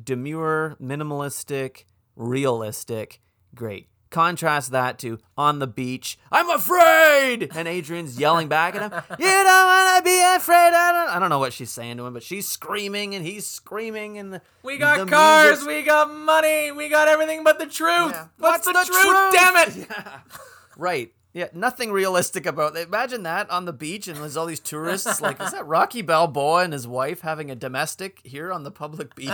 [0.04, 1.84] Demure, minimalistic,
[2.20, 3.20] realistic.
[3.54, 3.88] Great.
[4.10, 6.18] Contrast that to on the beach.
[6.32, 8.90] I'm afraid, and Adrian's yelling back at him.
[9.20, 10.72] You don't want to be afraid.
[10.74, 11.16] I don't.
[11.16, 14.32] I don't know what she's saying to him, but she's screaming and he's screaming and
[14.34, 18.10] the, We got the cars, music's- we got money, we got everything but the truth.
[18.12, 18.26] Yeah.
[18.38, 19.04] What's, What's the, the truth?
[19.04, 19.32] truth?
[19.32, 19.88] Damn it!
[20.76, 21.12] Right.
[21.32, 22.88] Yeah, nothing realistic about it.
[22.88, 25.20] Imagine that on the beach and there's all these tourists.
[25.20, 29.14] Like, is that Rocky Balboa and his wife having a domestic here on the public
[29.14, 29.30] beach?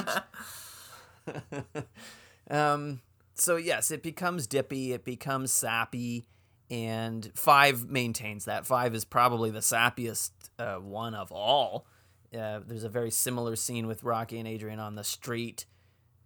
[2.51, 3.01] um,
[3.35, 6.27] so, yes, it becomes dippy, it becomes sappy,
[6.71, 8.67] and Five maintains that.
[8.67, 11.87] Five is probably the sappiest uh, one of all.
[12.37, 15.67] Uh, there's a very similar scene with Rocky and Adrian on the street.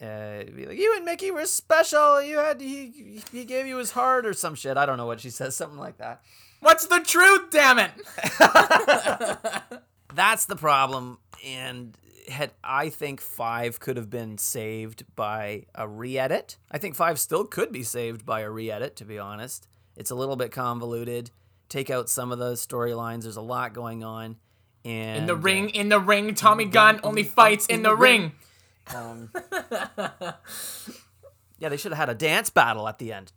[0.01, 2.23] Uh, be like, you and Mickey were special.
[2.23, 4.79] You had he he gave you his heart or some shit.
[4.79, 6.23] I don't know what she says, something like that.
[6.61, 7.51] What's the truth?
[7.51, 7.91] Damn it!
[10.15, 11.97] That's the problem, and
[12.31, 16.57] had I think five could have been saved by a re-edit.
[16.71, 18.97] I think five still could be saved by a re-edit.
[18.97, 21.31] To be honest, it's a little bit convoluted.
[21.69, 23.23] Take out some of those storylines.
[23.23, 24.37] There's a lot going on.
[24.85, 28.33] And In the uh, ring, in the ring, Tommy Gunn only fights in, the, ring.
[28.95, 29.31] Um,
[31.59, 33.33] yeah, they should have had a dance battle at the end.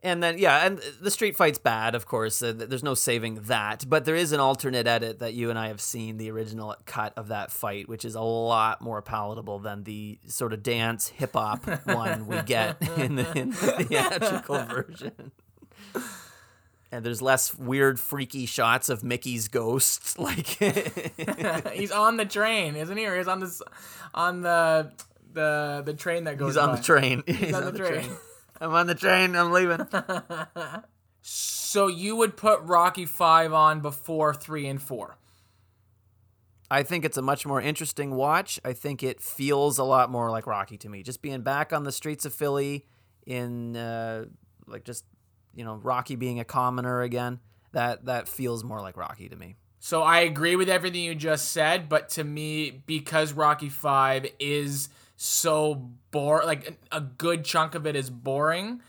[0.00, 2.40] And then, yeah, and the street fight's bad, of course.
[2.40, 3.84] Uh, there's no saving that.
[3.88, 7.12] But there is an alternate edit that you and I have seen, the original cut
[7.16, 11.32] of that fight, which is a lot more palatable than the sort of dance hip
[11.32, 13.56] hop one we get in the, in the
[13.88, 15.32] theatrical version.
[16.92, 20.16] And there's less weird, freaky shots of Mickey's ghosts.
[20.18, 20.46] Like,
[21.72, 23.04] he's on the train, isn't he?
[23.06, 23.60] Or he's on this,
[24.14, 24.92] on the
[25.32, 26.54] the the train that goes.
[26.54, 26.76] He's on by.
[26.76, 27.22] the train.
[27.26, 28.10] He's, on the train.
[28.60, 29.36] I'm on the train.
[29.36, 29.86] I'm leaving.
[31.68, 35.18] So you would put Rocky Five on before three and four.
[36.70, 38.58] I think it's a much more interesting watch.
[38.64, 41.02] I think it feels a lot more like Rocky to me.
[41.02, 42.86] Just being back on the streets of Philly
[43.26, 44.24] in uh,
[44.66, 45.04] like just
[45.54, 47.38] you know Rocky being a commoner again.
[47.72, 49.56] That that feels more like Rocky to me.
[49.78, 54.88] So I agree with everything you just said, but to me, because Rocky Five is
[55.20, 58.80] so bore, like a good chunk of it is boring,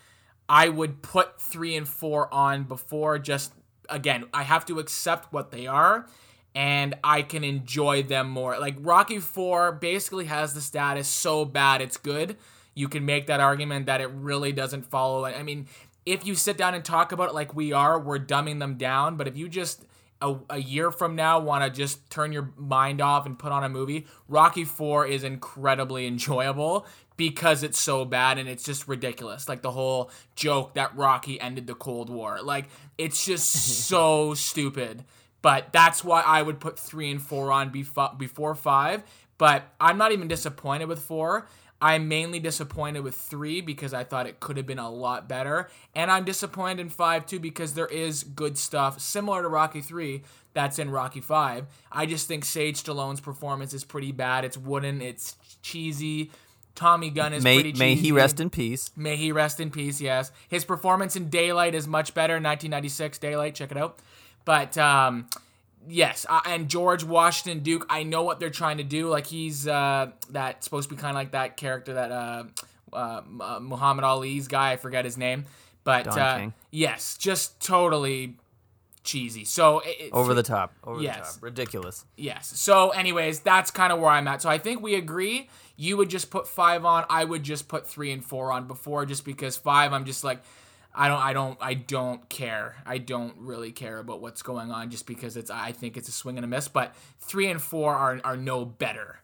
[0.48, 3.18] I would put three and four on before.
[3.18, 3.52] Just
[3.90, 6.06] again, I have to accept what they are,
[6.54, 8.60] and I can enjoy them more.
[8.60, 12.38] Like Rocky Four basically has the status so bad it's good.
[12.76, 15.26] You can make that argument that it really doesn't follow.
[15.26, 15.66] I mean,
[16.06, 19.18] if you sit down and talk about it like we are, we're dumbing them down.
[19.18, 19.84] But if you just
[20.22, 23.64] a, a year from now want to just turn your mind off and put on
[23.64, 29.48] a movie, Rocky 4 is incredibly enjoyable because it's so bad and it's just ridiculous.
[29.48, 32.42] Like the whole joke that Rocky ended the Cold War.
[32.42, 32.66] Like
[32.98, 33.52] it's just
[33.88, 35.06] so stupid.
[35.42, 39.04] But that's why I would put 3 and 4 on befo- before 5.
[39.38, 41.48] But I'm not even disappointed with 4.
[41.82, 45.70] I'm mainly disappointed with three because I thought it could have been a lot better.
[45.96, 50.24] And I'm disappointed in five too because there is good stuff similar to Rocky three
[50.54, 51.68] that's in Rocky five.
[51.92, 54.44] I just think Sage Stallone's performance is pretty bad.
[54.46, 56.32] It's wooden, it's cheesy.
[56.76, 57.84] Tommy Gunn is May pretty cheesy.
[57.84, 58.92] may he rest in peace.
[58.96, 60.00] May he rest in peace.
[60.02, 62.34] Yes, his performance in Daylight is much better.
[62.34, 64.00] 1996 Daylight, check it out.
[64.46, 65.28] But um,
[65.90, 67.86] yes, uh, and George Washington Duke.
[67.90, 69.10] I know what they're trying to do.
[69.10, 72.44] Like he's uh, that supposed to be kind of like that character that uh,
[72.94, 74.72] uh, uh, Muhammad Ali's guy.
[74.72, 75.46] I forget his name,
[75.84, 78.38] but uh, yes, just totally
[79.04, 79.46] cheesy.
[79.46, 80.74] So it- Over the top.
[80.84, 81.16] Over Yes.
[81.18, 81.44] the top.
[81.44, 82.06] Ridiculous.
[82.18, 82.48] Yes.
[82.60, 84.42] So, anyways, that's kind of where I'm at.
[84.42, 85.50] So I think we agree.
[85.78, 87.06] You would just put five on.
[87.10, 89.94] I would just put three and four on before, just because five.
[89.94, 90.42] I'm just like,
[90.94, 92.76] I don't, I don't, I don't care.
[92.86, 95.52] I don't really care about what's going on, just because it's.
[95.52, 96.68] I think it's a swing and a miss.
[96.68, 99.20] But three and four are are no better.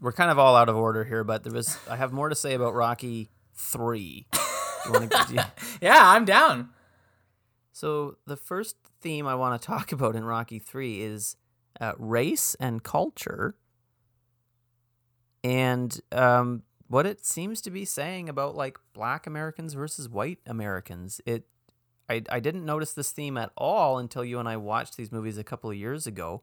[0.00, 2.34] We're kind of all out of order here, but there was I have more to
[2.34, 4.26] say about Rocky three.
[4.86, 5.40] You wanna- do you-
[5.80, 6.70] Yeah, I'm down.
[7.72, 11.36] So the first theme I want to talk about in Rocky Three is
[11.80, 13.54] uh, race and culture,
[15.44, 21.20] and um, what it seems to be saying about like black Americans versus white Americans.
[21.24, 21.44] It
[22.08, 25.38] I I didn't notice this theme at all until you and I watched these movies
[25.38, 26.42] a couple of years ago.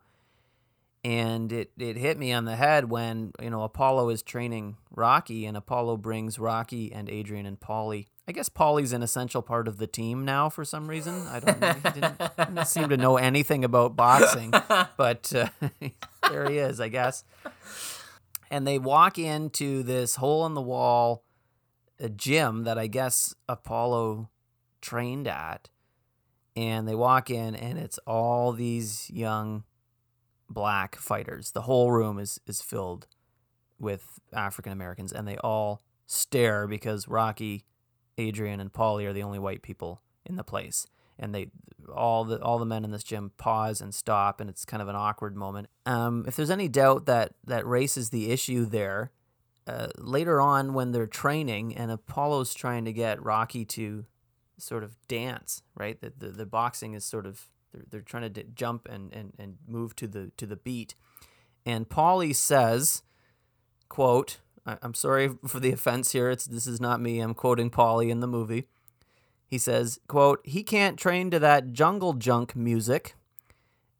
[1.04, 5.46] And it, it hit me on the head when, you know, Apollo is training Rocky
[5.46, 8.08] and Apollo brings Rocky and Adrian and Paulie.
[8.28, 11.28] I guess Paulie's an essential part of the team now for some reason.
[11.28, 11.72] I don't know.
[11.72, 14.52] He didn't, didn't seem to know anything about boxing,
[14.98, 15.50] but uh,
[16.30, 17.24] there he is, I guess
[18.50, 21.24] and they walk into this hole in the wall
[22.16, 24.30] gym that I guess Apollo
[24.82, 25.70] trained at.
[26.56, 29.64] And they walk in and it's all these young
[30.50, 31.52] black fighters.
[31.52, 33.08] The whole room is is filled
[33.80, 37.66] with African Americans and they all stare because Rocky,
[38.18, 40.88] Adrian and Paulie are the only white people in the place
[41.20, 41.48] and they
[41.94, 44.88] all the all the men in this gym pause and stop, and it's kind of
[44.88, 45.68] an awkward moment.
[45.86, 49.12] Um, if there's any doubt that that race is the issue there,
[49.68, 54.06] uh, later on when they're training and Apollo's trying to get Rocky to
[54.58, 56.00] sort of dance, right?
[56.00, 59.34] The the, the boxing is sort of they're, they're trying to d- jump and, and
[59.38, 60.96] and move to the to the beat,
[61.66, 63.04] and Paulie says,
[63.90, 64.40] "quote."
[64.82, 66.30] I'm sorry for the offense here.
[66.30, 67.22] It's this is not me.
[67.22, 68.68] I'm quoting Paulie in the movie.
[69.48, 73.16] He says, quote, he can't train to that jungle junk music.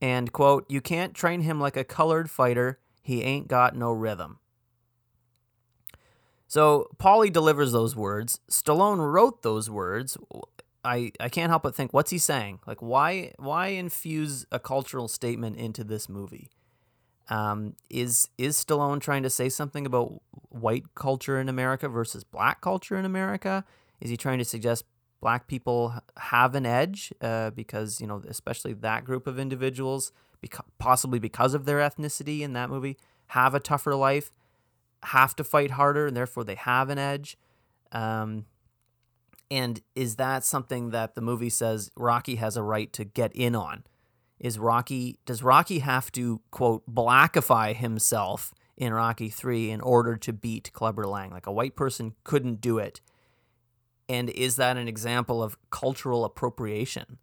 [0.02, 2.80] And, quote, you can't train him like a colored fighter.
[3.02, 4.40] He ain't got no rhythm.
[6.48, 8.40] So Paulie delivers those words.
[8.50, 10.18] Stallone wrote those words.
[10.84, 12.60] I, I can't help but think, what's he saying?
[12.66, 16.52] Like, why why infuse a cultural statement into this movie?
[17.30, 22.62] Um, is is Stallone trying to say something about white culture in America versus black
[22.62, 23.66] culture in America?
[24.00, 24.86] Is he trying to suggest
[25.20, 30.12] black people have an edge uh, because you know especially that group of individuals
[30.46, 34.32] beca- possibly because of their ethnicity in that movie have a tougher life
[35.04, 37.38] have to fight harder and therefore they have an edge.
[37.92, 38.46] Um,
[39.50, 43.56] and is that something that the movie says rocky has a right to get in
[43.56, 43.84] on?
[44.40, 50.34] Is rocky does rocky have to quote blackify himself in rocky 3 in order to
[50.34, 51.32] beat clubber lang?
[51.32, 53.02] Like a white person couldn't do it
[54.10, 57.18] and is that an example of cultural appropriation?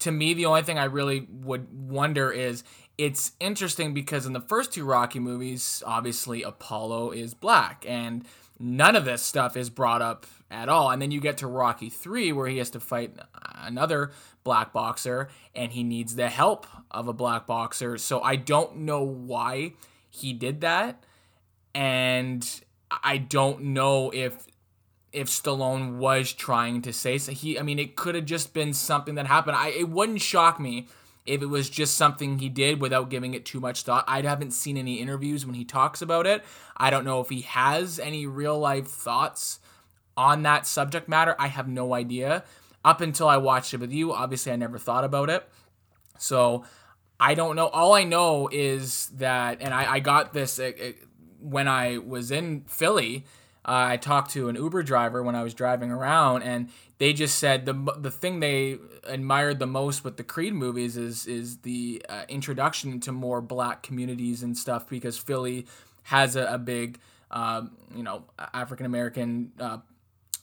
[0.00, 2.62] To me, the only thing I really would wonder is
[2.96, 8.24] it's interesting because in the first two Rocky movies, obviously Apollo is black, and
[8.58, 10.90] none of this stuff is brought up at all.
[10.90, 13.16] And then you get to Rocky 3, where he has to fight
[13.54, 14.10] another
[14.42, 17.98] black boxer, and he needs the help of a black boxer.
[17.98, 19.74] So I don't know why
[20.10, 21.04] he did that.
[21.74, 22.48] And
[22.90, 24.47] I don't know if
[25.18, 27.32] if Stallone was trying to say so.
[27.32, 29.56] He, I mean, it could have just been something that happened.
[29.56, 30.86] I, it wouldn't shock me
[31.26, 34.04] if it was just something he did without giving it too much thought.
[34.06, 36.44] I haven't seen any interviews when he talks about it.
[36.76, 39.58] I don't know if he has any real life thoughts
[40.16, 41.34] on that subject matter.
[41.36, 42.44] I have no idea.
[42.84, 45.48] Up until I watched it with you, obviously, I never thought about it.
[46.16, 46.64] So
[47.18, 47.66] I don't know.
[47.66, 50.96] All I know is that, and I, I got this it, it,
[51.40, 53.37] when I was in Philly uh,
[53.68, 57.66] I talked to an Uber driver when I was driving around, and they just said
[57.66, 62.22] the the thing they admired the most with the Creed movies is is the uh,
[62.28, 65.66] introduction to more black communities and stuff because Philly
[66.04, 66.98] has a, a big
[67.30, 69.78] um, you know African American uh,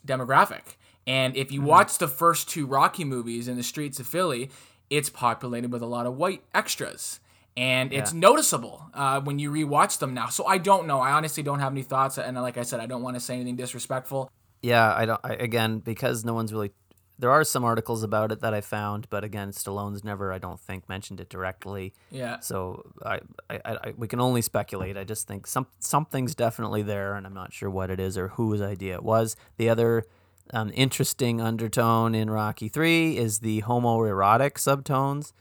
[0.05, 0.75] demographic,
[1.07, 1.69] and if you mm-hmm.
[1.69, 4.51] watch the first two Rocky movies in the streets of Philly,
[4.91, 7.19] it's populated with a lot of white extras
[7.57, 10.27] and it's noticeable uh, when you rewatch them now.
[10.27, 10.99] So I don't know.
[10.99, 13.35] I honestly don't have any thoughts, and like I said, I don't want to say
[13.35, 14.29] anything disrespectful.
[14.61, 15.21] Yeah, I don't.
[15.23, 16.71] I, again, because no one's really.
[17.17, 20.59] There are some articles about it that I found, but again, Stallone's never, I don't
[20.59, 21.93] think, mentioned it directly.
[22.11, 22.41] Yeah.
[22.41, 24.97] So I, I, I, we can only speculate.
[24.97, 28.29] I just think some something's definitely there, and I'm not sure what it is or
[28.29, 29.37] whose idea it was.
[29.55, 30.03] The other
[30.51, 35.31] um, interesting undertone in Rocky Three is the homoerotic subtones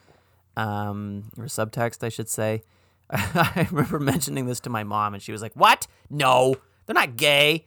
[0.57, 2.63] um, or subtext, I should say.
[3.11, 5.87] I remember mentioning this to my mom, and she was like, "What?
[6.11, 7.67] No, they're not gay.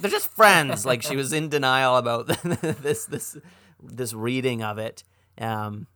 [0.00, 3.36] They're just friends." like she was in denial about this this
[3.82, 5.04] this reading of it.
[5.38, 5.86] Um,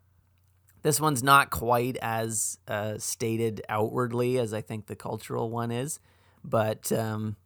[0.83, 6.01] this one's not quite as uh, stated outwardly as I think the cultural one is,
[6.45, 7.37] but um,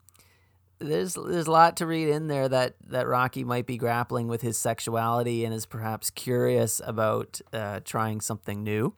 [0.79, 4.43] there's there's a lot to read in there that that Rocky might be grappling with
[4.43, 8.95] his sexuality and is perhaps curious about uh, trying something new.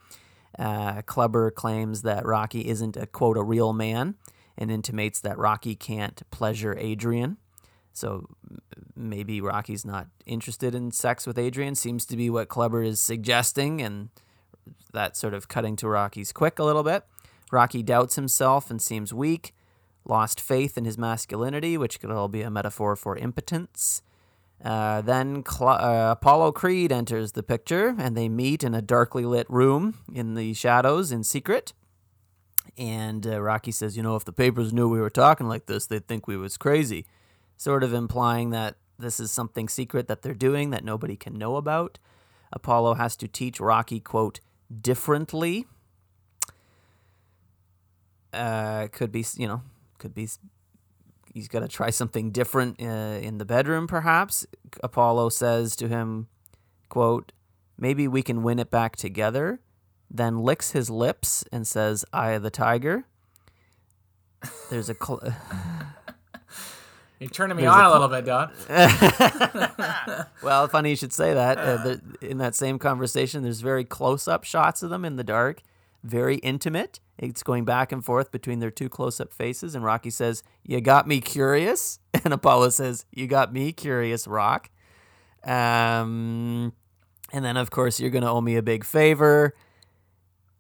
[0.59, 4.17] Uh, Clubber claims that Rocky isn't a quote a real man
[4.57, 7.37] and intimates that Rocky can't pleasure Adrian.
[7.93, 8.27] So
[8.97, 11.75] maybe Rocky's not interested in sex with Adrian.
[11.75, 14.09] Seems to be what Clubber is suggesting, and
[14.93, 17.05] that sort of cutting to Rocky's quick a little bit.
[17.51, 19.55] Rocky doubts himself and seems weak
[20.09, 24.03] lost faith in his masculinity, which could all be a metaphor for impotence.
[24.65, 29.25] Uh, then Cl- uh, Apollo Creed enters the picture, and they meet in a darkly
[29.25, 31.73] lit room in the shadows in secret.
[32.77, 35.87] And uh, Rocky says, "You know, if the papers knew we were talking like this,
[35.87, 37.07] they'd think we was crazy,"
[37.57, 41.57] sort of implying that this is something secret that they're doing that nobody can know
[41.57, 41.99] about.
[42.53, 44.41] Apollo has to teach Rocky, quote,
[44.81, 45.67] differently.
[48.33, 49.63] Uh, could be, you know,
[49.99, 50.29] could be
[51.35, 54.47] he's got to try something different uh, in the bedroom, perhaps.
[54.83, 56.29] Apollo says to him,
[56.89, 57.33] quote,
[57.77, 59.61] maybe we can win it back together.
[60.11, 63.05] Then licks his lips and says, Eye of the tiger.
[64.71, 64.95] There's a.
[64.95, 65.21] Cl-
[67.19, 68.53] You're turning me There's on a a, little bit, Don.
[70.43, 71.59] well, funny you should say that.
[71.59, 75.25] Uh, the, in that same conversation, there's very close up shots of them in the
[75.25, 75.63] dark,
[76.05, 77.01] very intimate.
[77.19, 79.75] It's going back and forth between their two close up faces.
[79.75, 81.99] And Rocky says, You got me curious.
[82.25, 84.71] And Apollo says, You got me curious, Rock.
[85.45, 86.73] Um,
[87.33, 89.55] and then, of course, you're going to owe me a big favor.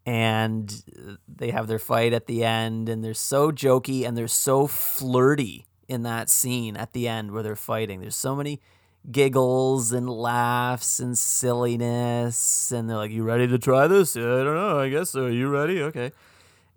[0.06, 0.72] And
[1.26, 5.66] they have their fight at the end, and they're so jokey and they're so flirty
[5.88, 8.00] in that scene at the end where they're fighting.
[8.00, 8.60] There's so many
[9.10, 14.16] giggles and laughs and silliness, and they're like, "You ready to try this?
[14.16, 14.78] I don't know.
[14.78, 15.26] I guess so.
[15.26, 15.82] Are you ready?
[15.82, 16.12] Okay."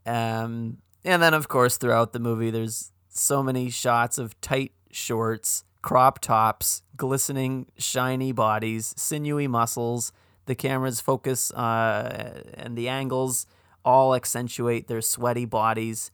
[0.06, 5.64] Um, and then of course throughout the movie, there's so many shots of tight shorts,
[5.82, 10.12] crop tops, glistening, shiny bodies, sinewy muscles.
[10.46, 13.46] The camera's focus uh, and the angles
[13.84, 16.12] all accentuate their sweaty bodies.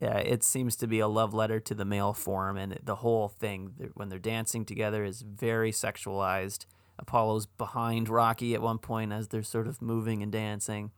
[0.00, 3.28] Yeah, it seems to be a love letter to the male form, and the whole
[3.28, 6.64] thing when they're dancing together is very sexualized.
[6.98, 10.90] Apollo's behind Rocky at one point as they're sort of moving and dancing.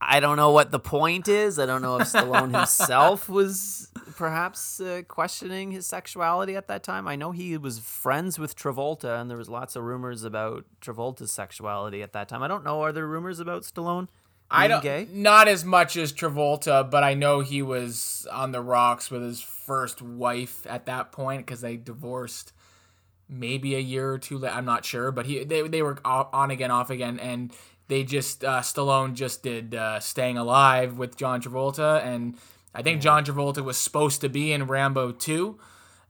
[0.00, 1.58] I don't know what the point is.
[1.58, 7.08] I don't know if Stallone himself was perhaps uh, questioning his sexuality at that time.
[7.08, 11.32] I know he was friends with Travolta, and there was lots of rumors about Travolta's
[11.32, 12.42] sexuality at that time.
[12.42, 12.82] I don't know.
[12.82, 14.08] Are there rumors about Stallone?
[14.50, 15.08] I don't gay?
[15.10, 19.40] not as much as Travolta, but I know he was on the rocks with his
[19.40, 22.52] first wife at that point because they divorced
[23.28, 24.38] maybe a year or two.
[24.38, 27.52] la- I'm not sure, but he they they were on again, off again, and
[27.88, 32.36] they just uh, Stallone just did uh, "Staying Alive" with John Travolta, and
[32.74, 35.58] I think John Travolta was supposed to be in Rambo two.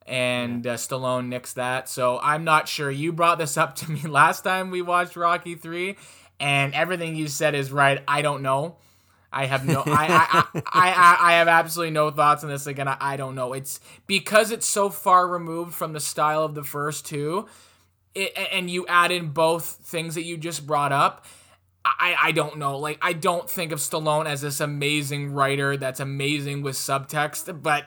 [0.06, 2.90] And uh, Stallone nixed that, so I'm not sure.
[2.90, 5.96] You brought this up to me last time we watched Rocky three,
[6.38, 8.02] and everything you said is right.
[8.06, 8.76] I don't know.
[9.34, 9.82] I have no.
[9.84, 12.68] I, I, I, I, I have absolutely no thoughts on this.
[12.68, 13.52] Again, I, I don't know.
[13.52, 17.48] It's because it's so far removed from the style of the first two,
[18.14, 21.26] it, and you add in both things that you just brought up.
[21.84, 22.78] I, I don't know.
[22.78, 27.86] Like I don't think of Stallone as this amazing writer that's amazing with subtext, but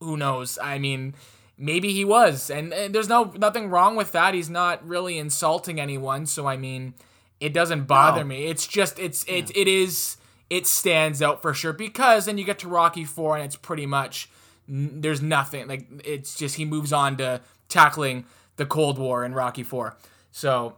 [0.00, 0.58] who knows?
[0.62, 1.14] I mean,
[1.56, 4.34] maybe he was, and, and there's no nothing wrong with that.
[4.34, 6.94] He's not really insulting anyone, so I mean,
[7.40, 8.28] it doesn't bother No.
[8.28, 8.46] me.
[8.46, 10.16] It's just it's it it is
[10.48, 13.86] it stands out for sure because then you get to Rocky Four and it's pretty
[13.86, 14.30] much
[14.68, 18.24] n- there's nothing like it's just he moves on to tackling
[18.56, 19.96] the Cold War in Rocky Four.
[20.30, 20.76] So,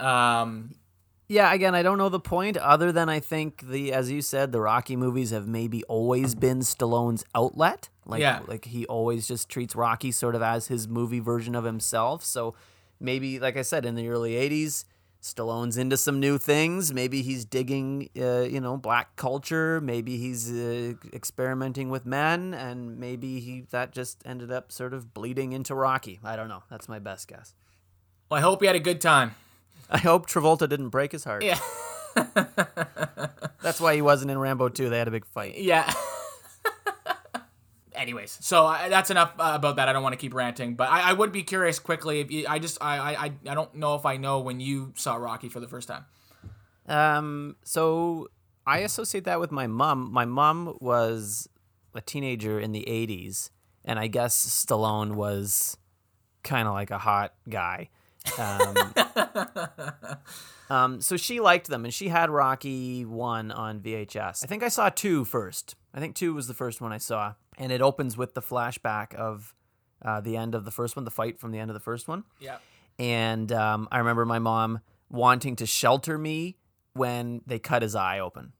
[0.00, 0.74] um,
[1.28, 4.52] Yeah, again, I don't know the point other than I think the as you said,
[4.52, 7.88] the Rocky movies have maybe always been Stallone's outlet.
[8.04, 8.40] Like Yeah.
[8.46, 12.24] like he always just treats Rocky sort of as his movie version of himself.
[12.24, 12.54] So
[13.00, 14.84] maybe like I said in the early 80s,
[15.20, 16.92] Stallone's into some new things.
[16.92, 22.98] Maybe he's digging uh, you know, black culture, maybe he's uh, experimenting with men and
[22.98, 26.20] maybe he that just ended up sort of bleeding into Rocky.
[26.22, 26.62] I don't know.
[26.70, 27.52] That's my best guess.
[28.30, 29.34] well, I hope you had a good time.
[29.90, 31.44] I hope Travolta didn't break his heart.
[31.44, 31.58] Yeah.
[33.62, 34.88] That's why he wasn't in Rambo 2.
[34.88, 35.58] They had a big fight.
[35.58, 35.92] Yeah.
[37.94, 39.88] Anyways, so uh, that's enough uh, about that.
[39.88, 42.20] I don't want to keep ranting, but I, I would be curious quickly.
[42.20, 44.92] If you, I just I, I I I don't know if I know when you
[44.96, 46.04] saw Rocky for the first time.
[46.86, 48.28] Um, so
[48.66, 50.12] I associate that with my mom.
[50.12, 51.48] My mom was
[51.94, 53.48] a teenager in the 80s,
[53.82, 55.78] and I guess Stallone was
[56.42, 57.88] kind of like a hot guy.
[58.38, 58.94] Um,
[60.70, 64.44] um, so she liked them, and she had Rocky 1 on VHS.
[64.44, 65.74] I think I saw two first.
[65.94, 69.14] I think 2 was the first one I saw, and it opens with the flashback
[69.14, 69.54] of
[70.02, 72.06] uh, the end of the first one, the fight from the end of the first
[72.06, 72.58] one Yeah.
[72.98, 76.58] and um, I remember my mom wanting to shelter me
[76.92, 78.52] when they cut his eye open.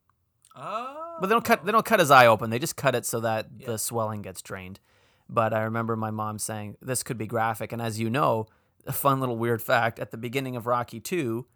[0.57, 1.17] Oh.
[1.21, 2.49] But they don't cut they don't cut his eye open.
[2.51, 4.81] They just cut it so that the swelling gets drained.
[5.29, 8.47] But I remember my mom saying this could be graphic, and as you know,
[8.87, 11.47] a fun little weird fact at the beginning of Rocky Two,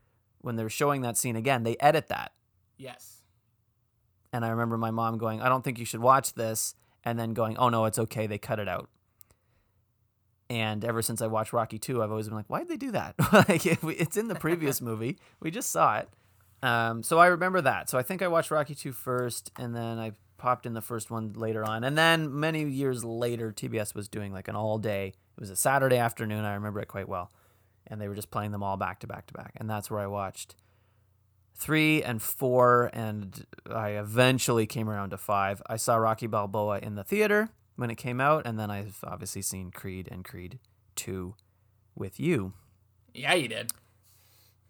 [0.41, 2.33] when they're showing that scene again, they edit that.
[2.77, 3.23] Yes.
[4.33, 6.75] And I remember my mom going, "I don't think you should watch this,"
[7.05, 8.27] and then going, "Oh no, it's okay.
[8.27, 8.89] They cut it out."
[10.49, 12.91] And ever since I watched Rocky 2, I've always been like, why did they do
[12.91, 13.15] that?
[13.33, 15.17] like, it- it's in the previous movie.
[15.39, 16.09] We just saw it.
[16.63, 17.89] Um, so I remember that.
[17.89, 21.09] So I think I watched Rocky 2 first, and then I popped in the first
[21.11, 21.85] one later on.
[21.85, 25.13] And then many years later, TBS was doing like an all day.
[25.41, 26.45] It was a Saturday afternoon.
[26.45, 27.31] I remember it quite well.
[27.87, 29.53] And they were just playing them all back to back to back.
[29.57, 30.55] And that's where I watched
[31.55, 32.91] three and four.
[32.93, 35.63] And I eventually came around to five.
[35.67, 38.47] I saw Rocky Balboa in the theater when it came out.
[38.47, 40.59] And then I've obviously seen Creed and Creed
[40.97, 41.35] 2
[41.95, 42.53] with you.
[43.15, 43.73] Yeah, you did.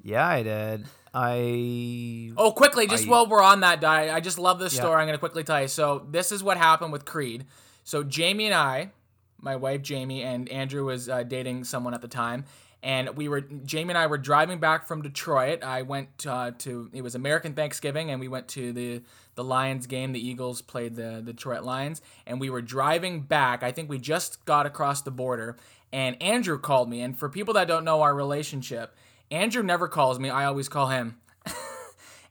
[0.03, 0.87] Yeah, I did.
[1.13, 4.83] I Oh, quickly, just I- while we're on that, I, I just love this Yeah.
[4.83, 5.01] story.
[5.01, 5.69] I'm going to quickly tell you.
[5.69, 7.45] So, this is what happened with Creed.
[7.83, 8.93] So, Jamie and I,
[9.41, 12.45] my wife Jamie, and Andrew was uh, dating someone at the time.
[12.83, 15.63] And we were, Jamie and I were driving back from Detroit.
[15.63, 19.03] I went uh, to, it was American Thanksgiving, and we went to the,
[19.35, 20.13] the Lions game.
[20.13, 22.01] The Eagles played the, the Detroit Lions.
[22.27, 23.63] And we were driving back.
[23.63, 25.59] I think we just got across the border.
[25.93, 27.03] And Andrew called me.
[27.03, 28.97] And for people that don't know our relationship,
[29.31, 30.31] Andrew never calls me.
[30.31, 31.21] I always call him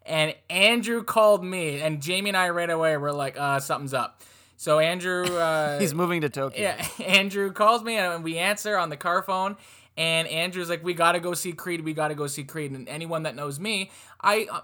[0.06, 4.22] and Andrew called me, and Jamie and I right away were like, uh, something's up.
[4.60, 6.62] So Andrew, uh, he's moving to Tokyo.
[6.62, 9.56] yeah, Andrew calls me, and we answer on the car phone.
[9.96, 11.80] And Andrew's like, "We gotta go see Creed.
[11.86, 13.90] We gotta go see Creed." And anyone that knows me,
[14.20, 14.60] I, uh,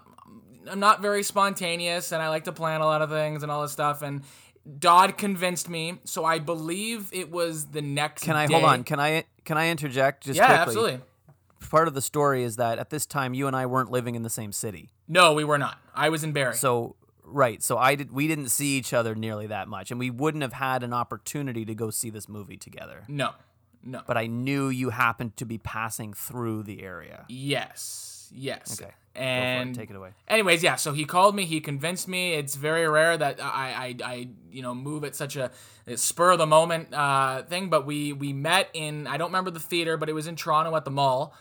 [0.70, 3.62] I'm not very spontaneous, and I like to plan a lot of things and all
[3.62, 4.02] this stuff.
[4.02, 4.20] And
[4.78, 8.22] Dodd convinced me, so I believe it was the next.
[8.22, 8.52] Can I day.
[8.52, 8.84] hold on?
[8.84, 10.60] Can I can I interject just Yeah, quickly?
[10.62, 11.00] absolutely.
[11.70, 14.22] Part of the story is that at this time you and I weren't living in
[14.22, 14.90] the same city.
[15.08, 15.78] No, we were not.
[15.94, 16.54] I was in Barrie.
[16.54, 16.96] So
[17.26, 20.42] right, so I did we didn't see each other nearly that much and we wouldn't
[20.42, 23.02] have had an opportunity to go see this movie together.
[23.08, 23.32] no,
[23.82, 24.02] no.
[24.06, 27.24] But I knew you happened to be passing through the area.
[27.28, 28.32] Yes.
[28.34, 28.80] Yes.
[28.80, 28.90] Okay.
[29.14, 29.22] For it.
[29.22, 30.10] And Take it away.
[30.28, 30.76] Anyways, yeah.
[30.76, 31.44] So he called me.
[31.44, 32.34] He convinced me.
[32.34, 35.50] It's very rare that I, I, I you know, move at such a,
[35.86, 37.70] a spur of the moment uh, thing.
[37.70, 40.74] But we we met in I don't remember the theater, but it was in Toronto
[40.76, 41.34] at the mall,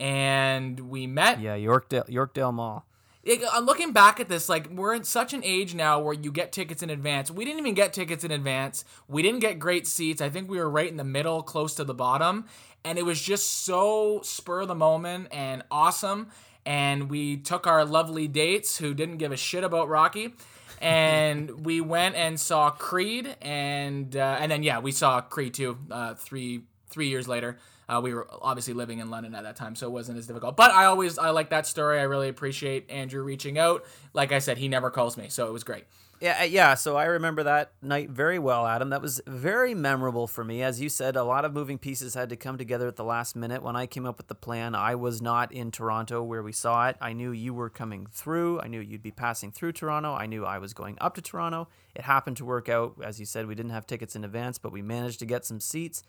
[0.00, 1.40] and we met.
[1.40, 2.84] Yeah, Yorkdale Yorkdale Mall.
[3.22, 6.32] It- I'm looking back at this, like we're in such an age now where you
[6.32, 7.30] get tickets in advance.
[7.30, 8.84] We didn't even get tickets in advance.
[9.08, 10.22] We didn't get great seats.
[10.22, 12.46] I think we were right in the middle, close to the bottom,
[12.82, 16.28] and it was just so spur of the moment and awesome.
[16.64, 20.34] And we took our lovely dates, who didn't give a shit about Rocky,
[20.80, 25.76] and we went and saw Creed, and uh, and then yeah, we saw Creed two
[25.90, 27.58] uh, three three years later.
[27.90, 30.56] Uh, we were obviously living in London at that time, so it wasn't as difficult.
[30.56, 31.98] But I always I like that story.
[31.98, 33.84] I really appreciate Andrew reaching out.
[34.12, 35.84] Like I said, he never calls me, so it was great.
[36.20, 36.74] Yeah, uh, yeah.
[36.74, 38.90] So I remember that night very well, Adam.
[38.90, 40.62] That was very memorable for me.
[40.62, 43.34] As you said, a lot of moving pieces had to come together at the last
[43.34, 43.62] minute.
[43.62, 46.88] When I came up with the plan, I was not in Toronto where we saw
[46.88, 46.96] it.
[47.00, 48.60] I knew you were coming through.
[48.60, 50.12] I knew you'd be passing through Toronto.
[50.12, 51.68] I knew I was going up to Toronto.
[51.94, 52.96] It happened to work out.
[53.02, 55.58] As you said, we didn't have tickets in advance, but we managed to get some
[55.58, 56.02] seats.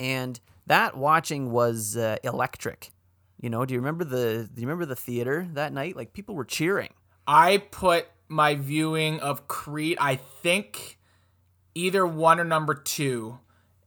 [0.00, 2.90] And that watching was uh, electric.
[3.40, 5.96] You know, do you remember the do you remember the theater that night?
[5.96, 6.90] Like people were cheering.
[7.26, 10.98] I put my viewing of Creed, I think
[11.74, 13.38] either one or number two.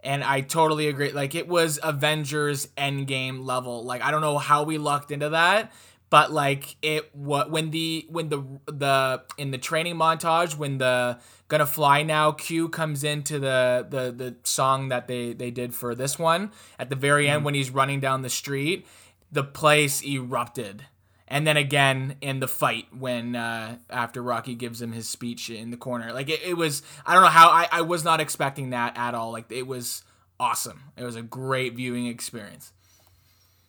[0.03, 1.11] And I totally agree.
[1.11, 3.83] Like it was Avengers Endgame level.
[3.83, 5.71] Like I don't know how we lucked into that,
[6.11, 11.17] but like it what when the when the the in the training montage when the
[11.47, 15.95] gonna fly now cue comes into the the the song that they they did for
[15.95, 18.85] this one at the very end when he's running down the street,
[19.31, 20.83] the place erupted
[21.27, 25.71] and then again in the fight when uh, after Rocky gives him his speech in
[25.71, 26.83] the corner, like it, it was.
[27.05, 29.31] I don't know how I, I was not expecting that at all.
[29.31, 30.03] Like it was
[30.37, 30.81] awesome.
[30.97, 32.73] It was a great viewing experience.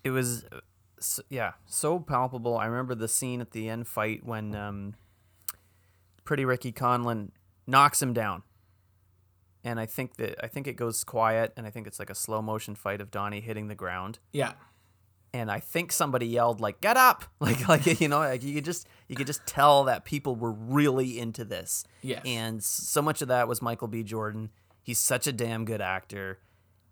[0.02, 0.44] it was
[1.02, 2.56] uh, s yeah so palpable.
[2.56, 4.94] I remember the scene at the end fight when um,
[6.24, 7.30] pretty ricky conlan
[7.66, 8.42] knocks him down.
[9.64, 12.14] And i think that i think it goes quiet and i think it's like a
[12.14, 14.18] slow motion fight of donnie hitting the ground.
[14.32, 14.52] Yeah,
[15.32, 17.24] and i think somebody yelled like get up!
[17.40, 20.52] Like like you know like you could just you could just tell that people were
[20.52, 21.84] really into this.
[22.02, 22.22] Yes.
[22.24, 24.02] and so much of that was michael b.
[24.02, 24.50] Jordan.
[24.84, 26.40] He's such a damn good actor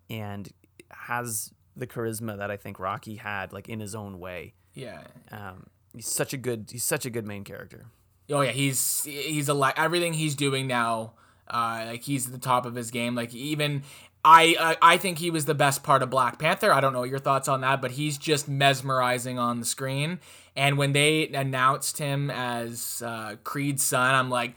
[0.08, 0.48] and
[0.92, 5.02] has the charisma that i think rocky had like in his own way yeah.
[5.32, 7.86] um, he's such a good he's such a good main character
[8.32, 9.74] Oh yeah, he's he's a lot.
[9.76, 11.14] Everything he's doing now,
[11.48, 13.14] uh, like he's at the top of his game.
[13.14, 13.82] Like even
[14.24, 16.72] I uh, I think he was the best part of Black Panther.
[16.72, 20.20] I don't know your thoughts on that, but he's just mesmerizing on the screen.
[20.56, 24.54] And when they announced him as uh, Creed's son, I'm like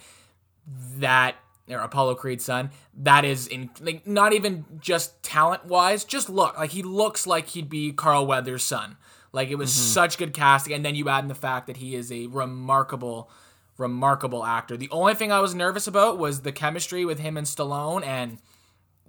[0.98, 1.36] that
[1.70, 2.72] or Apollo Creed's son.
[2.96, 7.48] That is in like not even just talent wise, just look like he looks like
[7.50, 8.98] he'd be Carl Weathers' son.
[9.32, 11.96] Like it was such good casting, and then you add in the fact that he
[11.96, 13.30] is a remarkable
[13.78, 14.78] remarkable actor.
[14.78, 18.38] The only thing I was nervous about was the chemistry with him and Stallone, and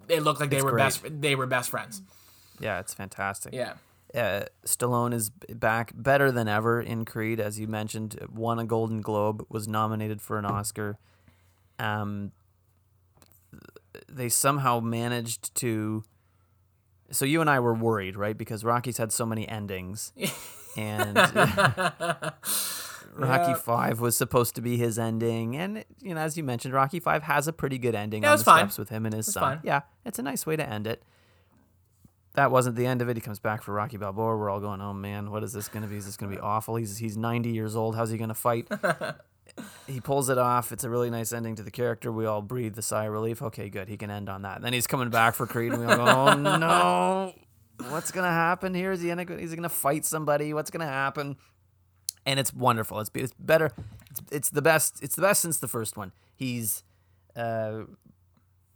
[0.08, 0.82] it looked like they It's were great.
[0.84, 1.02] best.
[1.20, 2.00] They were best friends.
[2.60, 3.52] Yeah, it's fantastic.
[3.52, 3.74] Yeah.
[4.14, 8.18] uh, Stallone is back better than ever in Creed, as you mentioned.
[8.32, 10.96] Won a Golden Globe, was nominated for an Oscar.
[11.78, 12.32] Um,
[14.08, 16.04] they somehow managed to.
[17.10, 18.36] So you and I were worried, right?
[18.36, 20.12] Because Rocky's had so many endings,
[20.76, 21.16] and
[23.14, 26.98] Rocky Five was supposed to be his ending, and you know, as you mentioned, Rocky
[27.00, 28.58] Five has a pretty good ending Yeah, on the fine.
[28.60, 29.42] steps with him and his son.
[29.42, 29.60] fine.
[29.62, 31.02] Yeah, it's a nice way to end it
[32.34, 33.16] that wasn't the end of it.
[33.16, 34.36] He comes back for Rocky Balboa.
[34.36, 35.96] We're all going, oh man, what is this going to be?
[35.96, 36.74] Is this going to be awful?
[36.74, 37.94] He's he's 90 years old.
[37.94, 38.66] How's he going to fight?
[39.86, 40.72] he pulls it off.
[40.72, 42.10] It's a really nice ending to the character.
[42.10, 43.42] We all breathe a sigh of relief.
[43.42, 43.88] Okay, good.
[43.88, 44.62] He can end on that.
[44.62, 47.34] then he's coming back for Creed, and we all go, oh no,
[47.88, 48.92] what's to happen here?
[48.92, 50.52] Is he gonna is he to fight somebody?
[50.54, 51.36] What's to happen?
[52.26, 53.00] And it's wonderful.
[53.00, 53.70] It's it's better.
[54.10, 55.02] It's, it's the best.
[55.02, 56.12] It's the best since the first one.
[56.34, 56.82] He's
[57.36, 57.82] uh,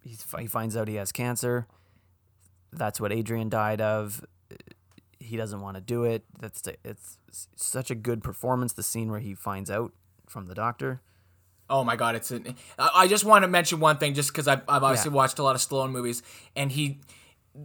[0.02, 1.66] he's, he finds out he has cancer
[2.72, 4.24] that's what Adrian died of.
[5.18, 6.24] He doesn't want to do it.
[6.38, 7.18] That's it's
[7.56, 8.72] such a good performance.
[8.72, 9.92] The scene where he finds out
[10.28, 11.00] from the doctor.
[11.70, 12.30] Oh my god, it's.
[12.30, 15.16] An, I just want to mention one thing, just because I've, I've obviously Yeah.
[15.16, 16.22] watched a lot of Stallone movies,
[16.56, 17.00] and he,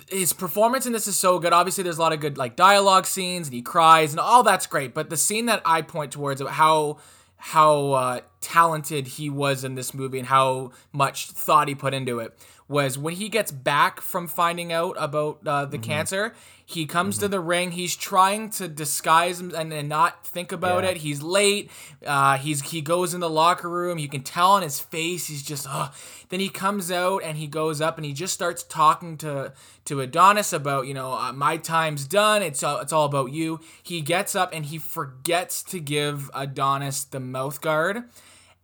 [0.10, 1.54] his performance in this is so good.
[1.54, 4.68] Obviously, there's a lot of good like dialogue scenes, and he cries, and all that's
[4.68, 4.94] great.
[4.94, 6.98] But the scene that I point towards how
[7.38, 12.20] how uh, talented he was in this movie and how much thought he put into
[12.20, 12.38] it
[12.74, 15.72] was when he gets back from finding out about uh, Mm-hmm.
[15.72, 16.34] the cancer.
[16.66, 17.72] He comes to the ring.
[17.72, 20.92] He's trying to disguise him and, and not think about Yeah.
[20.92, 20.98] it.
[20.98, 21.70] He's late.
[22.06, 24.00] Uh, he's he goes in the locker room.
[24.00, 25.28] You can tell on his face.
[25.28, 25.68] He's just.
[25.70, 25.92] Oh.
[26.30, 29.52] Then he comes out and he goes up and he just starts talking to
[29.86, 32.42] to Adonis about you know uh, my time's done.
[32.42, 33.60] It's all, it's all about you.
[33.84, 38.04] He gets up and he forgets to give Adonis the mouth guard,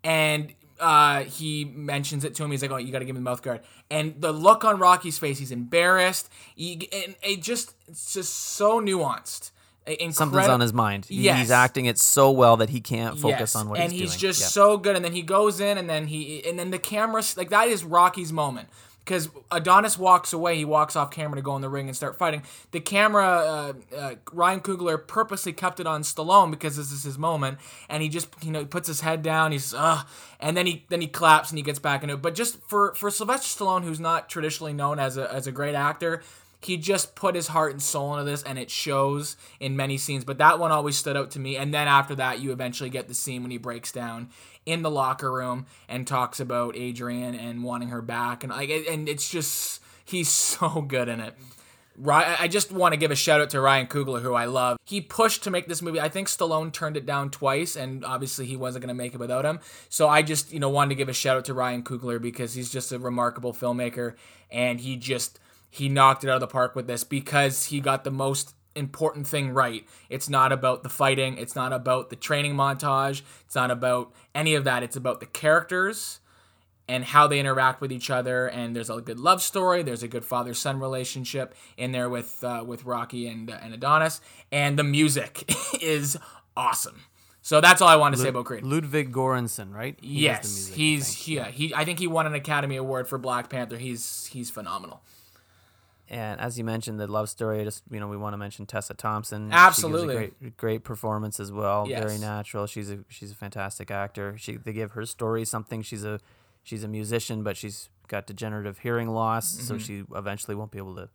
[0.03, 2.51] and uh, he mentions it to him.
[2.51, 3.61] He's like, "Oh, you got to give him the mouth guard."
[3.91, 6.29] And the look on Rocky's face, he's embarrassed.
[6.55, 9.51] He, and it just it's just so nuanced.
[9.87, 11.07] Incredi- Something's on his mind.
[11.09, 11.39] Yes.
[11.39, 14.11] He's acting it so well that he can't focus Yes, on what and he's, he's
[14.11, 14.29] doing.
[14.29, 14.47] And he's just Yeah.
[14.47, 14.95] so good.
[14.95, 17.83] And then he goes in, and then he and then the camera like that is
[17.83, 18.69] Rocky's moment
[19.03, 20.57] because Adonis walks away.
[20.57, 22.43] He walks off camera to go in the ring and start fighting.
[22.71, 27.17] The camera, uh, uh, Ryan Coogler purposely kept it on Stallone because this is his
[27.17, 27.57] moment,
[27.89, 29.51] and he just you know he puts his head down.
[29.51, 30.03] He's uh,
[30.39, 32.21] and then he then he claps and he gets back into it.
[32.21, 35.75] But just for for Sylvester Stallone, who's not traditionally known as a as a great
[35.75, 36.21] actor.
[36.61, 40.25] He just put his heart and soul into this, and it shows in many scenes.
[40.25, 41.55] But that one always stood out to me.
[41.55, 44.27] And then after that, you eventually get the scene when he breaks down
[44.69, 49.09] in the locker room and talks about Adrian and wanting her back, and like, and
[49.09, 51.35] it's just he's so good in it.
[52.07, 54.77] I just want to give a shout out to Ryan Coogler, who I love.
[54.85, 55.99] He pushed to make this movie.
[55.99, 59.19] I think Stallone turned it down twice, and obviously he wasn't going to make it
[59.19, 59.59] without him.
[59.89, 62.53] So I just, you know, wanted to give a shout out to Ryan Coogler because
[62.53, 64.15] he's just a remarkable filmmaker,
[64.49, 65.39] and he just
[65.69, 69.27] he knocked it out of the park with this because he got the most important
[69.27, 69.85] thing right.
[70.09, 71.37] It's not about the fighting.
[71.37, 73.21] It's not about the training montage.
[73.45, 74.83] It's not about any of that.
[74.83, 76.19] It's about the characters
[76.87, 78.47] and how they interact with each other.
[78.47, 79.83] And there's a good love story.
[79.83, 83.73] There's a good father son relationship in there with uh, with Rocky and uh, and
[83.73, 84.21] Adonis.
[84.51, 85.51] And the music
[85.81, 86.17] is
[86.57, 87.01] awesome.
[87.41, 88.63] So that's all I wanted to say about Creed.
[88.63, 89.97] Ludwig Göransson, right?
[90.01, 91.47] He yes, music, he's yeah.
[91.49, 93.77] He I think he won an Academy Award for Black Panther.
[93.77, 95.01] He's he's phenomenal.
[96.11, 97.63] And as you mentioned, the love story.
[97.63, 99.43] Just you know, we want to mention Tessa Thompson.
[99.43, 100.15] She gives a Absolutely.
[100.15, 101.85] great, great performance as well.
[101.85, 102.65] Very natural.
[102.65, 104.35] She's a she's a fantastic actor.
[104.37, 105.83] She they give her story something.
[105.83, 106.19] She's a
[106.63, 109.83] she's a musician, but she's got degenerative hearing loss, so Mm-hmm.
[109.83, 111.09] she eventually won't be able to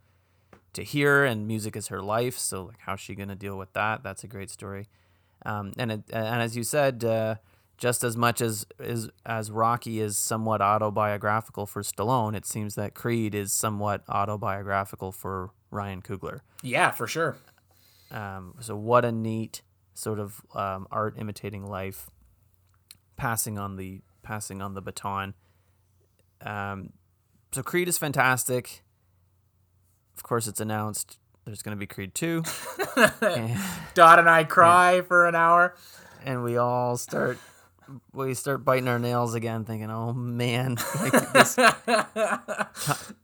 [0.74, 1.24] to hear.
[1.24, 2.38] And music is her life.
[2.38, 4.04] So like, how's she gonna deal with that?
[4.04, 4.86] That's a great story.
[5.44, 7.02] Um, and it, and as you said.
[7.04, 7.34] Uh,
[7.76, 12.94] just as much as, as as Rocky is somewhat autobiographical for Stallone, it seems that
[12.94, 16.40] Creed is somewhat autobiographical for Ryan Coogler.
[16.62, 17.36] Yeah, for sure.
[18.10, 19.62] Um, so what a neat
[19.94, 22.08] sort of um, art imitating life,
[23.16, 25.34] passing on the passing on the baton.
[26.40, 26.92] Um,
[27.52, 28.82] so Creed is fantastic.
[30.16, 32.44] Of course, it's announced there's going to be Creed two,
[33.20, 33.58] and,
[33.94, 35.74] Dot and I cry for an hour.
[36.24, 37.38] and we all start
[38.12, 41.56] we start biting our nails again, thinking, "Oh man, like this,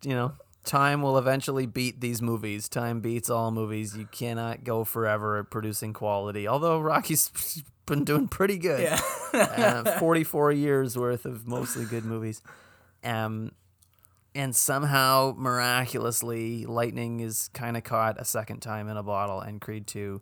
[0.02, 0.32] you know."
[0.62, 2.68] Time will eventually beat these movies.
[2.68, 3.96] Time beats all movies.
[3.96, 6.46] You cannot go forever at producing quality.
[6.46, 8.82] Although Rocky's been doing pretty good.
[8.82, 9.82] Yeah.
[9.86, 12.42] uh, 44 years worth of mostly good movies.
[13.02, 13.52] Um,
[14.34, 19.62] and somehow, miraculously, lightning is kind of caught a second time in a bottle, and
[19.62, 20.20] Creed 2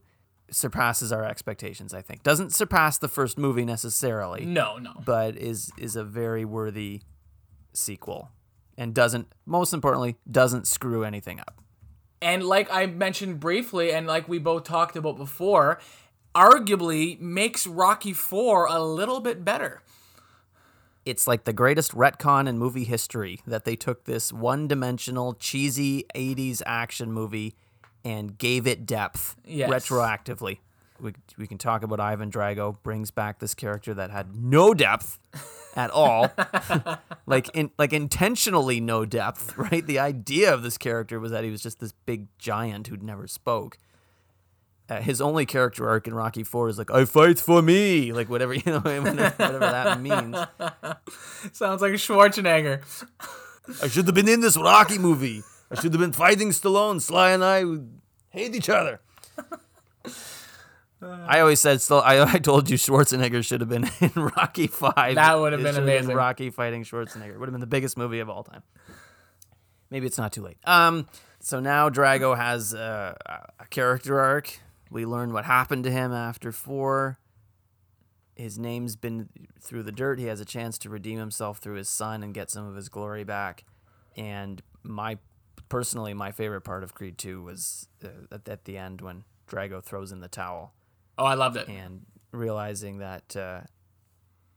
[0.51, 1.93] surpasses our expectations.
[1.95, 4.93] I think doesn't surpass the first movie necessarily, No, no.
[5.05, 7.03] but is is a very worthy
[7.73, 8.31] sequel,
[8.77, 11.61] and doesn't most importantly doesn't screw anything up.
[12.21, 15.79] And like I mentioned briefly, and like we both talked about before,
[16.35, 19.83] arguably makes Rocky 4 a little bit better.
[21.05, 26.61] It's like the greatest retcon in movie history that they took this one-dimensional, cheesy '80s
[26.67, 27.55] action movie
[28.05, 29.71] and gave it depth Yes.
[29.71, 30.59] retroactively.
[31.01, 35.21] We, we can talk about Ivan Drago brings back this character that had no depth
[35.77, 36.31] at all,
[37.27, 39.57] like in like intentionally no depth.
[39.59, 43.03] Right, the idea of this character was that he was just this big giant who'd
[43.03, 43.79] never spoke.
[44.91, 48.29] Uh, his only character arc in Rocky Four is like I fight for me, like
[48.29, 50.35] whatever you know, whatever that means.
[51.53, 52.83] Sounds like Schwarzenegger.
[53.83, 55.43] I should have been in this Rocky movie.
[55.71, 57.01] I should have been fighting Stallone.
[57.01, 58.01] Sly and I would
[58.31, 59.01] hate each other.
[61.01, 65.15] I always said, still, I, I told you Schwarzenegger should have been in Rocky Five.
[65.15, 66.15] That would have been amazing.
[66.15, 68.63] Rocky fighting Schwarzenegger would have been the biggest movie of all time.
[69.91, 70.59] Maybe it's not too late.
[70.65, 71.07] Um,
[71.41, 73.15] so now Drago has uh,
[73.59, 74.61] a character arc.
[74.91, 77.19] We learn what happened to him after four.
[78.35, 79.29] His name's been
[79.61, 80.19] through the dirt.
[80.19, 82.89] He has a chance to redeem himself through his son and get some of his
[82.89, 83.65] glory back.
[84.17, 85.19] And my
[85.69, 89.83] personally, my favorite part of Creed Two was uh, at, at the end when Drago
[89.83, 90.73] throws in the towel
[91.19, 91.69] Oh, I loved it.
[91.69, 92.03] and
[92.33, 93.61] realizing that uh,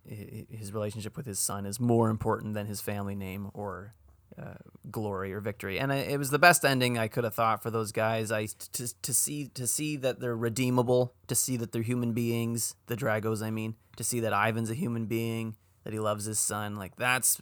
[0.05, 3.93] his relationship with his son is more important than his family name or
[4.41, 4.55] uh,
[4.89, 5.79] glory or victory.
[5.79, 8.31] And I, it was the best ending I could have thought for those guys.
[8.31, 12.75] I to, to see to see that they're redeemable, to see that they're human beings,
[12.87, 13.43] the Dragos.
[13.43, 16.75] I mean, to see that Ivan's a human being, that he loves his son.
[16.77, 17.41] Like that's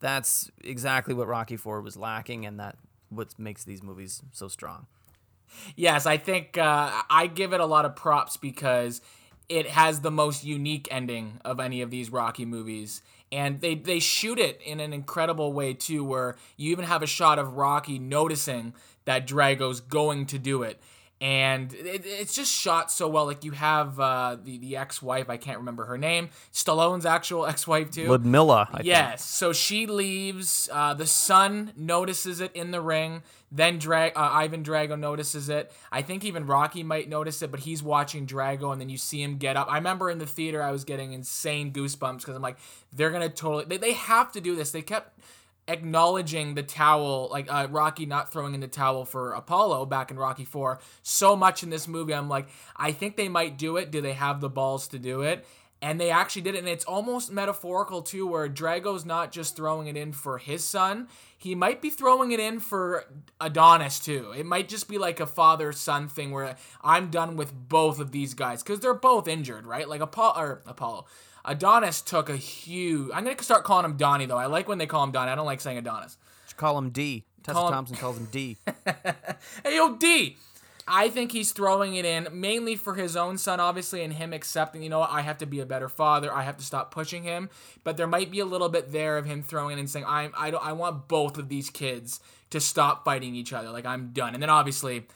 [0.00, 2.76] that's exactly what Rocky Four was lacking, and that
[3.10, 4.86] what makes these movies so strong.
[5.76, 9.00] Yes, I think uh, I give it a lot of props because
[9.48, 13.02] it has the most unique ending of any of these Rocky movies.
[13.30, 17.06] And they, they shoot it in an incredible way too, where you even have a
[17.06, 20.80] shot of Rocky noticing that Drago's going to do it.
[21.20, 23.26] And it, it's just shot so well.
[23.26, 27.44] Like you have uh, the, the ex wife, I can't remember her name, Stallone's actual
[27.52, 28.08] ex wife too.
[28.08, 28.86] Ludmilla, I think.
[28.86, 29.24] Yes.
[29.24, 30.68] So she leaves.
[30.72, 33.22] Uh, the son notices it in the ring.
[33.50, 35.72] Then Dra- uh, Ivan Drago notices it.
[35.90, 39.22] I think even Rocky might notice it, but he's watching Drago, and then you see
[39.22, 39.68] him get up.
[39.70, 42.58] I remember in the theater, I was getting insane goosebumps because I'm like,
[42.92, 43.64] they're gonna totally.
[43.64, 44.70] They, they have to do this.
[44.70, 45.18] They kept
[45.68, 50.18] acknowledging the towel, like uh, Rocky not throwing in the towel for Apollo back in
[50.18, 52.14] Rocky 4 so much in this movie.
[52.14, 53.90] I'm like, I think they might do it.
[53.90, 55.46] Do they have the balls to do it?
[55.80, 56.58] And they actually did it.
[56.58, 61.06] And it's almost metaphorical too, where Drago's not just throwing it in for his son,
[61.36, 63.04] he might be throwing it in for
[63.40, 64.32] Adonis too.
[64.36, 68.10] It might just be like a father son thing where I'm done with both of
[68.10, 69.88] these guys because they're both injured, right?
[69.88, 71.06] Like Apollo, or Apollo.
[71.48, 73.10] Adonis took a huge.
[73.14, 74.36] I'm gonna start calling him Donnie though.
[74.36, 75.30] I like when they call him Donnie.
[75.30, 76.16] I don't like saying Adonis.
[76.56, 77.24] Call him D.
[77.42, 78.56] Tessa Call him- Thompson calls him D.
[79.64, 80.36] Hey, yo, D.
[80.90, 84.82] I think he's throwing it in mainly for his own son, obviously, and him accepting,
[84.82, 86.32] you know what, I have to be a better father.
[86.32, 87.50] I have to stop pushing him.
[87.84, 90.30] But there might be a little bit there of him throwing it and saying, I,
[90.36, 92.20] I, don't, I want both of these kids
[92.50, 93.70] to stop fighting each other.
[93.70, 94.32] Like, I'm done.
[94.32, 95.06] And then obviously,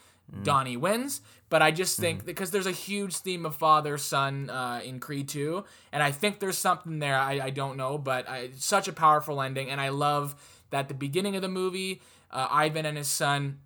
[0.43, 1.21] Donnie wins.
[1.49, 5.29] But I just think because there's a huge theme of father son uh, in Creed
[5.29, 7.15] 2, and I think there's something there.
[7.15, 9.69] I, I don't know, but I, such a powerful ending.
[9.69, 10.35] And I love
[10.71, 12.01] that the beginning of the movie,
[12.31, 13.59] uh, Ivan and his son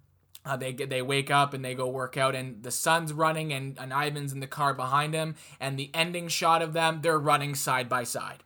[0.47, 3.51] uh, they get they wake up and they go work out, and the son's running,
[3.51, 5.35] and, and Ivan's in the car behind him.
[5.59, 8.43] And the ending shot of them, they're running side by side.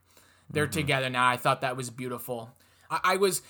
[0.50, 1.28] They're together now.
[1.28, 2.52] I thought that was beautiful.
[2.90, 3.42] I, I was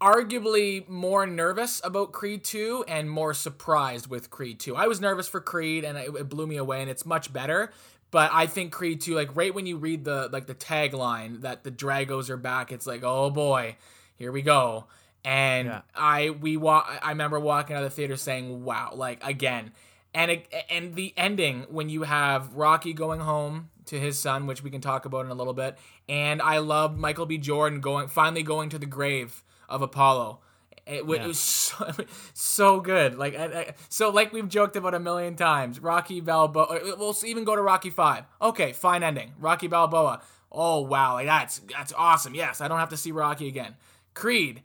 [0.00, 4.76] arguably more nervous about Creed 2 and more surprised with Creed 2.
[4.76, 7.72] I was nervous for Creed and it, it blew me away and it's much better.
[8.10, 11.64] But I think Creed 2 like right when you read the like the tagline that
[11.64, 13.76] the Dragos are back, it's like, "Oh boy,
[14.16, 14.86] here we go."
[15.24, 15.80] And Yeah.
[15.94, 19.72] I we wa- I remember walking out of the theater saying, "Wow!" Like again,
[20.14, 24.62] and it, and the ending when you have Rocky going home to his son, which
[24.62, 25.76] we can talk about in a little bit,
[26.08, 27.36] and I love Michael B.
[27.36, 30.40] Jordan going finally going to the grave of Apollo.
[30.86, 31.26] It, Yeah.
[31.26, 31.90] was so,
[32.34, 33.16] so good.
[33.18, 35.80] Like I, I- so, like we've joked about a million times.
[35.80, 36.62] Rocky Balboa.
[36.64, 38.24] Uh, we'll even go to Rocky Five.
[38.40, 39.32] Okay, fine ending.
[39.38, 40.22] Rocky Balboa.
[40.50, 42.34] Oh wow, like that's that's awesome.
[42.34, 43.74] Yes, I don't have to see Rocky again.
[44.14, 44.62] Creed,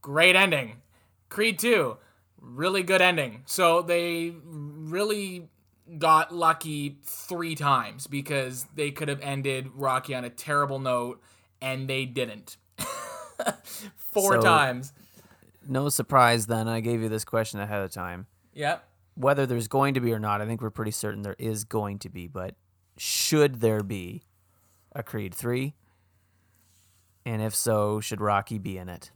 [0.00, 0.80] great ending.
[1.28, 1.98] Creed 2,
[2.40, 3.42] really good ending.
[3.44, 5.50] So they really
[5.98, 11.20] got lucky three times because they could have ended Rocky on a terrible note
[11.60, 12.56] and they didn't.
[14.12, 14.92] Four So- times.
[15.70, 18.26] No surprise then, I gave you this question ahead of time.
[18.54, 18.82] Yep.
[19.14, 21.98] whether there's going to be or not, I think we're pretty certain there is going
[22.00, 22.26] to be.
[22.26, 22.54] But
[22.96, 24.22] should there be
[24.94, 25.74] a Creed three?
[27.26, 29.10] And if so, should Rocky be in it?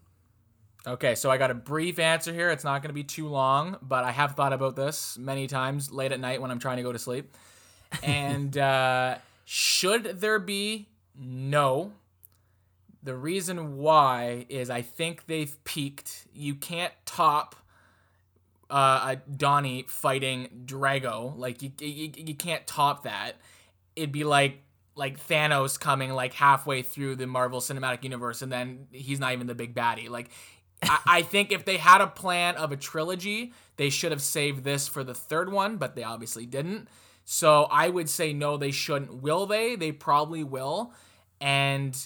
[0.87, 2.51] Okay, so I got a brief answer here.
[2.51, 5.91] It's not going to be too long, but I have thought about this many times
[5.93, 7.35] late at night when I'm trying to go to sleep.
[8.03, 10.89] And uh, should there be?
[11.19, 11.93] No.
[13.03, 16.27] The reason why is I think they've peaked.
[16.33, 17.57] You can't top
[18.71, 21.37] uh, Donnie fighting Drago.
[21.37, 23.37] Like you, you, you can't top that.
[23.97, 24.63] It'd be like
[24.95, 29.47] like Thanos coming like halfway through the Marvel Cinematic Universe, and then he's not even
[29.47, 30.09] the big baddie.
[30.09, 30.31] Like
[30.83, 34.65] I, I think if they had a plan of a trilogy, they should have saved
[34.65, 36.89] this for the third one, but they obviously didn't.
[37.25, 39.23] So I would say no, they shouldn't.
[39.23, 39.77] Will they?
[39.77, 40.93] They probably will.
[41.41, 41.97] And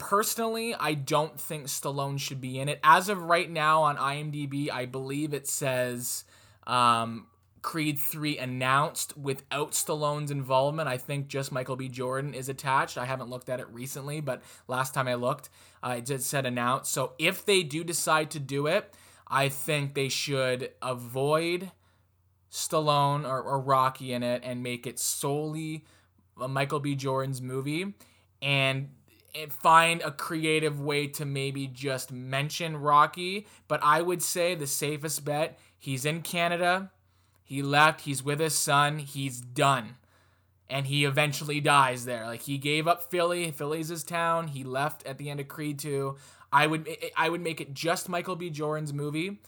[0.00, 2.80] personally, I don't think Stallone should be in it.
[2.82, 6.24] As of right now on IMDb, I believe it says
[6.66, 7.26] um,
[7.62, 10.88] Creed 3 announced without Stallone's involvement.
[10.88, 11.88] I think just Michael B.
[11.88, 12.98] Jordan is attached.
[12.98, 15.50] I haven't looked at it recently, but last time I looked,
[15.82, 16.90] uh, it said announced.
[16.90, 18.92] So if they do decide to do it,
[19.28, 21.70] I think they should avoid
[22.50, 25.84] Stallone or, or Rocky in it and make it solely
[26.36, 26.96] Michael B.
[26.96, 27.94] Jordan's movie
[28.42, 28.88] and
[29.50, 33.46] find a creative way to maybe just mention Rocky.
[33.68, 36.90] But I would say the safest bet he's in Canada
[37.50, 38.02] he left.
[38.02, 39.00] He's with his son.
[39.00, 39.96] He's done.
[40.68, 42.24] And he eventually dies there.
[42.24, 43.50] Like he gave up Philly.
[43.50, 44.46] Philly's his town.
[44.46, 46.16] He left at the end of Creed 2.
[46.52, 48.50] I would I would make it just Michael B.
[48.50, 49.40] Jordan's movie,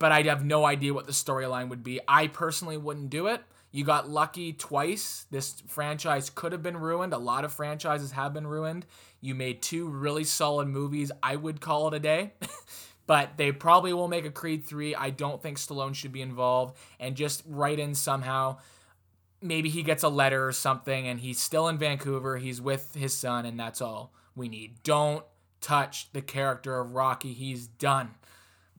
[0.00, 2.00] but I'd have no idea what the storyline would be.
[2.08, 3.40] I personally wouldn't do it.
[3.70, 5.26] You got lucky twice.
[5.30, 7.12] This franchise could have been ruined.
[7.12, 8.86] A lot of franchises have been ruined.
[9.20, 11.12] You made two really solid movies.
[11.22, 12.32] I would call it a day.
[13.06, 14.94] but they probably will make a Creed 3.
[14.94, 18.58] I don't think Stallone should be involved and just write in somehow.
[19.40, 22.36] Maybe he gets a letter or something and he's still in Vancouver.
[22.36, 24.82] He's with his son, and that's all we need.
[24.82, 25.24] Don't
[25.60, 27.32] touch the character of Rocky.
[27.32, 28.10] He's done.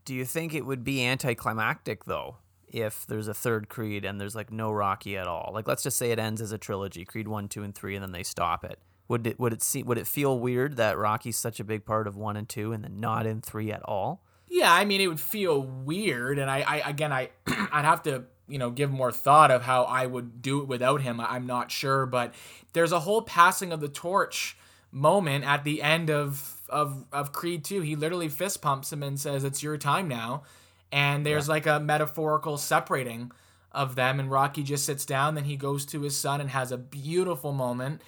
[0.05, 2.37] Do you think it would be anticlimactic, though,
[2.71, 5.51] if there's a third Creed and there's like no Rocky at all?
[5.53, 8.03] Like, let's just say it ends as a trilogy Creed 1, 2, and 3, and
[8.03, 8.79] then they stop it.
[9.09, 12.07] Would it would it see would it feel weird that Rocky's such a big part
[12.07, 14.21] of one and two and then not in three at all?
[14.47, 18.25] Yeah, I mean it would feel weird, and I, I again I I'd have to
[18.47, 21.19] you know give more thought of how I would do it without him.
[21.19, 22.35] I'm not sure, but
[22.73, 24.55] there's a whole passing of the torch
[24.91, 27.81] moment at the end of of of Creed 2.
[27.81, 30.43] He literally fist pumps him and says, "It's your time now,"
[30.91, 31.53] and there's yeah.
[31.53, 33.31] like a metaphorical separating
[33.71, 34.19] of them.
[34.19, 37.53] And Rocky just sits down, then he goes to his son and has a beautiful
[37.53, 38.01] moment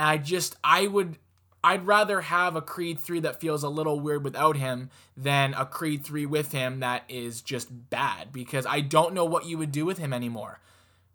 [0.00, 1.18] I just I would
[1.62, 5.66] I'd rather have a Creed 3 that feels a little weird without him than a
[5.66, 9.70] Creed 3 with him that is just bad because I don't know what you would
[9.70, 10.60] do with him anymore.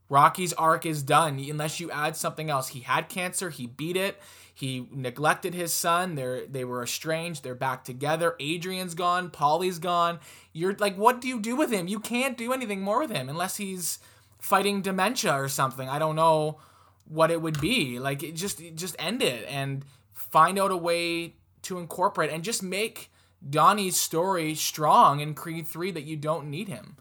[0.07, 2.69] Rocky's arc is done unless you add something else.
[2.69, 4.21] He had cancer, he beat it.
[4.57, 6.15] He neglected his son.
[6.15, 7.43] They're, they were estranged.
[7.43, 8.37] They're back together.
[8.39, 9.29] Adrian's gone.
[9.29, 10.19] Paulie's gone.
[10.53, 11.89] You're like, what do you do with him?
[11.89, 13.99] You can't do anything more with him unless he's
[14.39, 15.89] fighting dementia or something.
[15.89, 16.59] I don't know
[17.07, 17.99] what it would be.
[17.99, 19.83] Like it just just end it and
[20.13, 23.11] find out a way to incorporate and just make
[23.47, 26.95] Donnie's story strong in Creed 3 that you don't need him.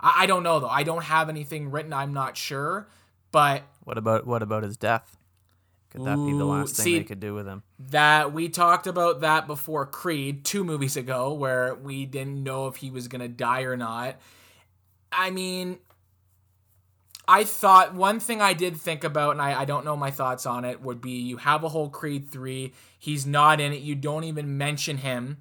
[0.00, 0.68] I, I don't know though.
[0.68, 1.92] I don't have anything written.
[1.92, 2.88] I'm not sure.
[3.30, 5.17] But what about what about his death?
[5.90, 7.62] Could that be the last thing see, they could do with him?
[7.78, 12.76] That we talked about that before Creed two movies ago, where we didn't know if
[12.76, 14.16] he was gonna die or not.
[15.10, 15.78] I mean,
[17.26, 20.46] I thought one thing I did think about, and I, I don't know my thoughts
[20.46, 22.72] on it, would be you have a whole Creed 3.
[22.98, 23.82] He's not in it.
[23.82, 25.38] You don't even mention him.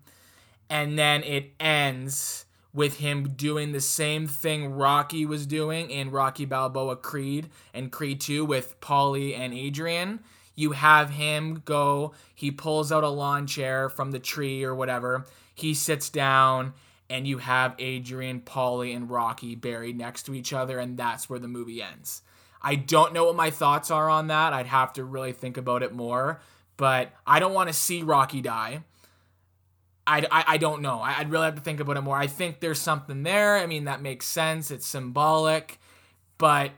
[0.69, 6.43] And then it ends with him doing the same thing Rocky was doing in Rocky
[6.43, 10.19] Balboa Creed and Creed 2 with Paulie and Adrian.
[10.57, 15.27] You have him go, he pulls out a lawn chair from the tree or whatever.
[15.53, 16.73] He sits down
[17.11, 21.39] and you have Adrian, Paulie, and Rocky buried next to each other, and that's where
[21.39, 22.23] the movie ends.
[22.59, 24.51] I don't know what my thoughts are on that.
[24.51, 26.41] I'd have to really think about it more,
[26.75, 28.81] but I don't want to see Rocky die.
[30.07, 30.99] I, I, I don't know.
[30.99, 32.17] I, would really have to think about it more.
[32.17, 33.57] I think there's something there.
[33.57, 34.71] I mean, that makes sense.
[34.71, 35.79] It's symbolic,
[36.37, 36.71] but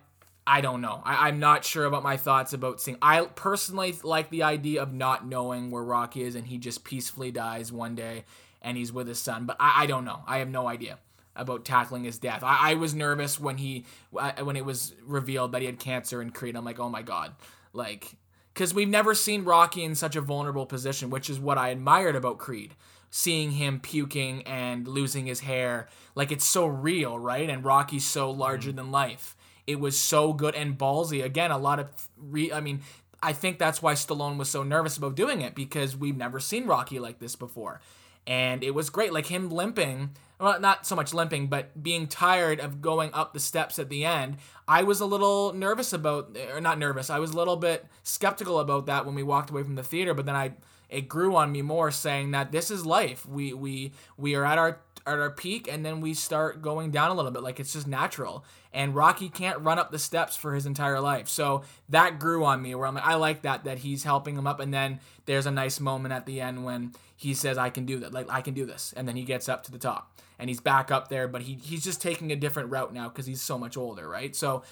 [0.50, 1.02] I don't know.
[1.06, 2.97] I, I'm not sure about my thoughts about seeing.
[3.04, 7.30] I personally like the idea of not knowing where Rocky is and he just peacefully
[7.32, 8.26] dies one day
[8.62, 9.45] and he's with his son.
[9.45, 10.22] But I, I don't know.
[10.26, 10.97] I have no idea
[11.36, 12.43] about tackling his death.
[12.43, 13.86] I, I was nervous when he
[14.18, 16.56] uh, when it was revealed that he had cancer in Creed.
[16.56, 17.36] I'm like, oh my god,
[17.72, 18.16] like
[18.54, 22.16] because we've never seen Rocky in such a vulnerable position, which is what I admired
[22.16, 22.74] about Creed.
[23.12, 25.88] seeing him puking and losing his hair.
[26.16, 27.50] Like it's so real, right?
[27.50, 28.78] And Rocky's so larger mm-hmm.
[28.78, 29.36] than life.
[29.70, 31.24] It was so good and ballsy.
[31.24, 32.82] Again, a lot of re I mean,
[33.22, 36.66] I think that's why Stallone was so nervous about doing it because we've never seen
[36.66, 37.80] Rocky like this before.
[38.26, 39.14] And it was great.
[39.14, 43.40] Like him limping, well, not so much limping, but being tired of going up the
[43.40, 44.38] steps at the end.
[44.68, 48.60] I was a little nervous about, or not nervous, I was a little bit skeptical
[48.60, 50.54] about that when we walked away from the theater, but then I,
[50.90, 53.26] it grew on me more saying that this is life.
[53.28, 57.10] We, we, we are at our at our peak and then we start going down
[57.10, 58.44] a little bit like it's just natural
[58.74, 61.28] and rocky can't run up the steps for his entire life.
[61.28, 64.48] So that grew on me where i'm like i like that that he's helping him
[64.48, 64.60] up.
[64.60, 68.00] And then there's a nice moment at the end when he says i can do
[68.00, 68.94] that like i can do this.
[68.96, 71.56] And then he gets up to the top and he's back up there but he,
[71.56, 74.36] he's just taking a different route now because he's so much older right?
[74.36, 74.64] So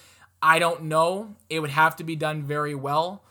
[0.42, 1.36] i don't know.
[1.50, 3.24] It would have to be done very well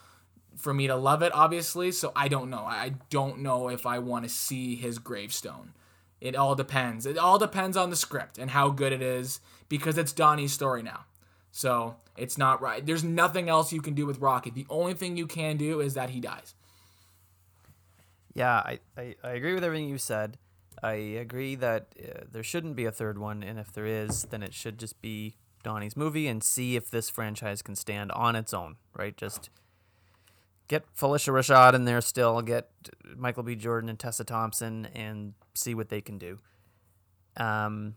[0.56, 1.92] for me to love it obviously.
[1.92, 2.64] So i don't know.
[2.64, 5.72] I don't know if i want to see his gravestone
[6.20, 7.06] it all depends.
[7.06, 10.82] It all depends on the script and how good it is because it's Donnie's story
[10.82, 11.04] now.
[11.50, 12.84] So it's not right.
[12.84, 14.50] There's nothing else you can do with Rocky.
[14.50, 16.54] The only thing you can do is that he dies.
[18.34, 20.36] Yeah, I, I, I agree with everything you said.
[20.82, 24.42] I agree that uh, there shouldn't be a third one, and if there is, then
[24.42, 28.52] it should just be Donnie's movie and see if this franchise can stand on its
[28.52, 29.16] own, right?
[29.16, 29.48] Just
[30.68, 32.70] get Phylicia Rashad in there still, get
[33.16, 33.54] Michael B.
[33.54, 36.38] Jordan and Tessa Thompson, and see what they can do.
[37.36, 37.94] Um,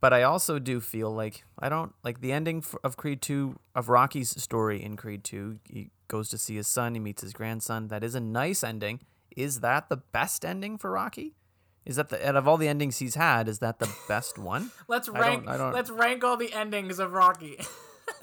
[0.00, 3.88] but I also do feel like I don't like the ending of Creed 2 of
[3.88, 5.58] Rocky's story in Creed 2.
[5.70, 7.88] He goes to see his son, he meets his grandson.
[7.88, 9.00] That is a nice ending.
[9.36, 11.36] Is that the best ending for Rocky?
[11.84, 14.70] Is that the out of all the endings he's had, is that the best one?
[14.88, 15.72] let's rank I don't, I don't...
[15.72, 17.58] let's rank all the endings of Rocky.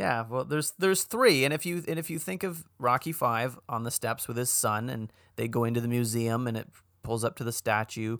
[0.00, 3.58] yeah, well there's there's 3 and if you and if you think of Rocky 5
[3.68, 6.68] on the steps with his son and they go into the museum and it
[7.02, 8.16] pulls up to the statue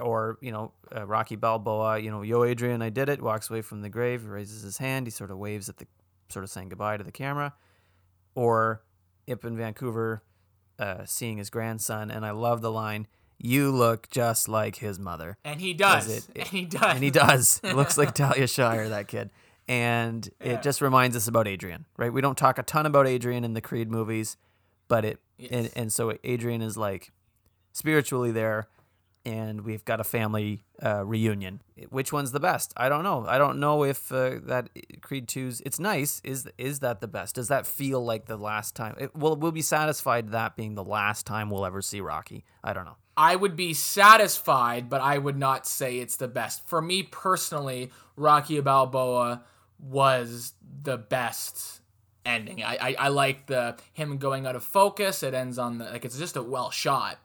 [0.00, 3.22] or you know uh, Rocky Balboa, you know, yo Adrian, I did it.
[3.22, 5.86] Walks away from the grave, raises his hand, he sort of waves at the,
[6.28, 7.54] sort of saying goodbye to the camera,
[8.34, 8.82] or
[9.26, 10.22] Ip in Vancouver,
[10.78, 13.06] uh, seeing his grandson, and I love the line,
[13.38, 17.04] "You look just like his mother," and he does, it, it, and he does, and
[17.04, 17.60] he does.
[17.62, 19.30] looks like Talia Shire, that kid,
[19.68, 20.52] and yeah.
[20.52, 22.12] it just reminds us about Adrian, right?
[22.12, 24.36] We don't talk a ton about Adrian in the Creed movies,
[24.88, 25.50] but it, yes.
[25.50, 27.12] and, and so Adrian is like
[27.72, 28.68] spiritually there
[29.26, 31.60] and we've got a family uh, reunion.
[31.90, 32.72] Which one's the best?
[32.76, 33.26] I don't know.
[33.26, 34.70] I don't know if uh, that
[35.02, 35.60] Creed 2's.
[35.62, 36.20] It's nice.
[36.22, 37.34] Is is that the best?
[37.34, 38.94] Does that feel like the last time?
[38.98, 42.44] It, well, we'll be satisfied that being the last time we'll ever see Rocky.
[42.62, 42.98] I don't know.
[43.16, 46.64] I would be satisfied, but I would not say it's the best.
[46.68, 49.42] For me personally, Rocky Balboa
[49.78, 51.80] was the best
[52.24, 52.62] ending.
[52.62, 55.22] I, I, I like the him going out of focus.
[55.22, 57.18] It ends on the like it's just a well shot.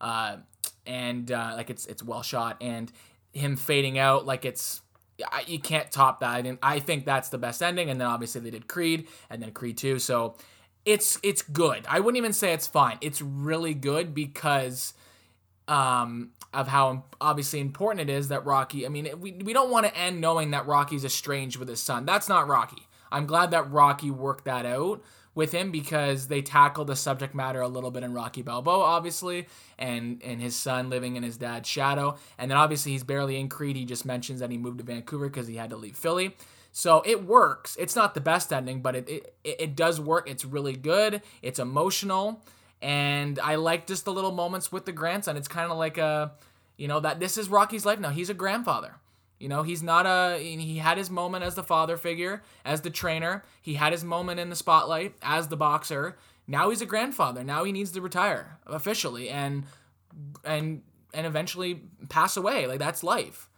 [0.00, 0.38] Uh,
[0.86, 2.90] and uh, like it's it's well shot, and
[3.32, 4.82] him fading out like it's
[5.30, 6.46] I, you can't top that.
[6.46, 7.90] And I think that's the best ending.
[7.90, 9.98] And then obviously they did Creed and then Creed 2.
[9.98, 10.36] So
[10.84, 11.84] it's it's good.
[11.88, 12.98] I wouldn't even say it's fine.
[13.00, 14.94] It's really good because
[15.68, 18.86] um, of how obviously important it is that Rocky.
[18.86, 22.06] I mean, we we don't want to end knowing that Rocky's estranged with his son.
[22.06, 22.88] That's not Rocky.
[23.10, 25.02] I'm glad that Rocky worked that out
[25.34, 29.46] with him because they tackled the subject matter a little bit in Rocky Balboa, obviously,
[29.78, 33.48] and and his son living in his dad's shadow, and then obviously he's barely in
[33.48, 33.76] Creed.
[33.76, 36.36] He just mentions that he moved to Vancouver because he had to leave Philly.
[36.72, 37.76] So it works.
[37.78, 40.28] It's not the best ending, but it, it it does work.
[40.28, 41.22] It's really good.
[41.42, 42.42] It's emotional,
[42.82, 45.36] and I like just the little moments with the grandson.
[45.36, 46.32] It's kind of like a,
[46.76, 48.10] you know, that this is Rocky's life now.
[48.10, 48.96] He's a grandfather.
[49.38, 50.38] You know, he's not a.
[50.38, 53.44] He had his moment as the father figure, as the trainer.
[53.60, 56.16] He had his moment in the spotlight as the boxer.
[56.46, 57.44] Now he's a grandfather.
[57.44, 59.64] Now he needs to retire officially and
[60.44, 62.66] and and eventually pass away.
[62.66, 63.50] Like that's life.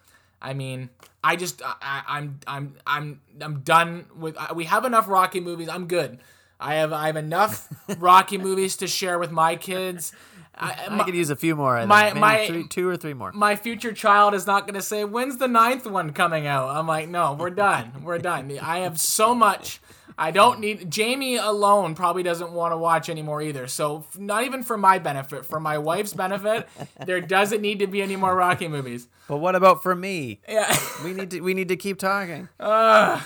[0.42, 0.90] I mean,
[1.22, 4.36] I just I, I'm I'm I'm I'm done with.
[4.54, 5.68] We have enough Rocky movies.
[5.68, 6.18] I'm good.
[6.60, 10.12] I have I have enough Rocky movies to share with my kids.
[10.60, 11.86] I, my, I could use a few more.
[11.86, 13.30] My my three, two or three more.
[13.32, 16.88] My future child is not going to say, "When's the ninth one coming out?" I'm
[16.88, 17.92] like, "No, we're done.
[18.02, 19.80] We're done." I have so much.
[20.20, 21.94] I don't need Jamie alone.
[21.94, 23.68] Probably doesn't want to watch anymore either.
[23.68, 26.68] So not even for my benefit, for my wife's benefit,
[27.06, 29.06] there doesn't need to be any more Rocky movies.
[29.28, 30.40] But what about for me?
[30.48, 32.48] Yeah, we need to we need to keep talking.
[32.58, 33.20] Uh.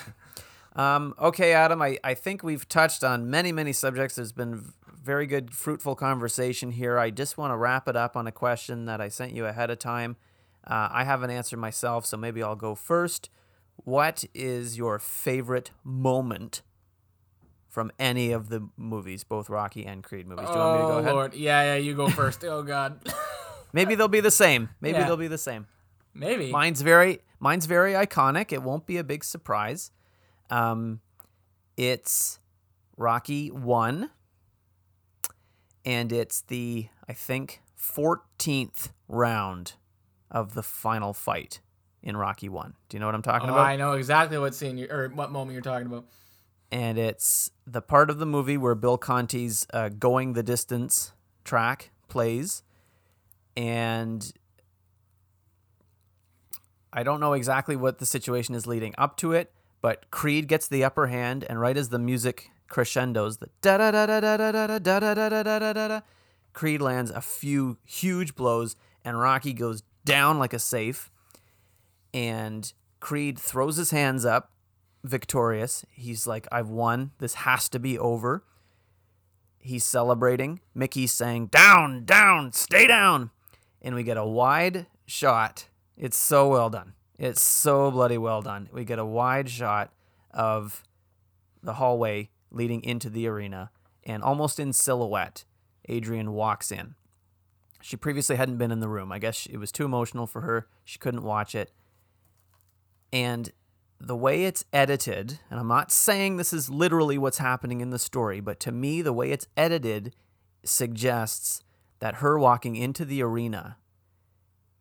[0.74, 1.82] Um, okay, Adam.
[1.82, 4.16] I, I think we've touched on many many subjects.
[4.16, 6.98] There's been very good, fruitful conversation here.
[6.98, 9.70] I just want to wrap it up on a question that I sent you ahead
[9.70, 10.16] of time.
[10.66, 13.28] Uh, I haven't answered myself, so maybe I'll go first.
[13.76, 16.62] What is your favorite moment
[17.68, 20.46] from any of the movies, both Rocky and Creed movies.
[20.46, 21.12] Do you want me to go Oh ahead?
[21.14, 22.44] Lord, yeah, yeah, you go first.
[22.44, 23.00] oh God,
[23.72, 24.68] Maybe they'll be the same.
[24.82, 25.06] Maybe Yeah.
[25.06, 25.66] they'll be the same.
[26.12, 26.50] maybe.
[26.52, 28.52] Mine's very mine's very iconic.
[28.52, 29.90] It won't be a big surprise.
[30.52, 31.00] Um,
[31.76, 32.38] it's
[32.96, 34.10] Rocky one,
[35.84, 39.72] and it's the I think fourteenth round
[40.30, 41.60] of the final fight
[42.02, 42.74] in Rocky one.
[42.88, 43.66] Do you know what I'm talking Oh, about?
[43.66, 46.04] I know exactly what scene you or what moment you're talking about.
[46.70, 51.12] and it's the part of the movie where Bill Conti's uh, "Going the Distance"
[51.44, 52.62] track plays,
[53.56, 54.32] and
[56.92, 59.52] I don't know exactly what the situation is leading up to it,
[59.82, 63.90] but Creed gets the upper hand, and right as the music crescendos, the da da
[63.90, 66.00] da da da da da da da da da da da da da,
[66.54, 71.10] Creed lands a few huge blows, and Rocky goes down like a safe,
[72.14, 74.52] and Creed throws his hands up
[75.04, 75.84] victorious.
[75.90, 77.10] He's like, I've won.
[77.18, 78.44] This has to be over.
[79.58, 80.60] He's celebrating.
[80.74, 83.30] Mickey's saying, Down, down, stay down.
[83.80, 85.68] And we get a wide shot.
[85.96, 86.94] It's so well done.
[87.22, 88.68] It's so bloody well done.
[88.72, 89.92] We get a wide shot
[90.32, 90.82] of
[91.62, 93.70] the hallway leading into the arena,
[94.02, 95.44] and almost in silhouette,
[95.88, 96.96] Adrian walks in.
[97.80, 99.12] She previously hadn't been in the room.
[99.12, 100.66] I guess it was too emotional for her.
[100.84, 101.70] She couldn't watch it.
[103.12, 103.52] And
[104.00, 108.00] the way it's edited, and I'm not saying this is literally what's happening in the
[108.00, 110.12] story, but to me, the way it's edited
[110.64, 111.62] suggests
[112.00, 113.76] that her walking into the arena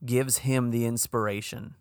[0.04, 1.76] gives him the inspiration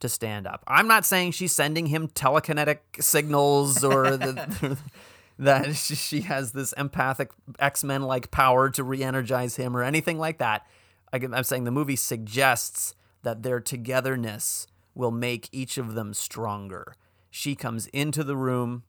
[0.00, 0.62] to stand up.
[0.66, 4.78] I'm not saying she's sending him telekinetic signals or the,
[5.38, 9.82] that she- she has this empathic X Men like power to re energize him or
[9.82, 10.66] anything like that.
[11.12, 16.94] I- I'm saying the movie suggests that their togetherness will make each of them stronger.
[17.30, 18.82] She comes into the room,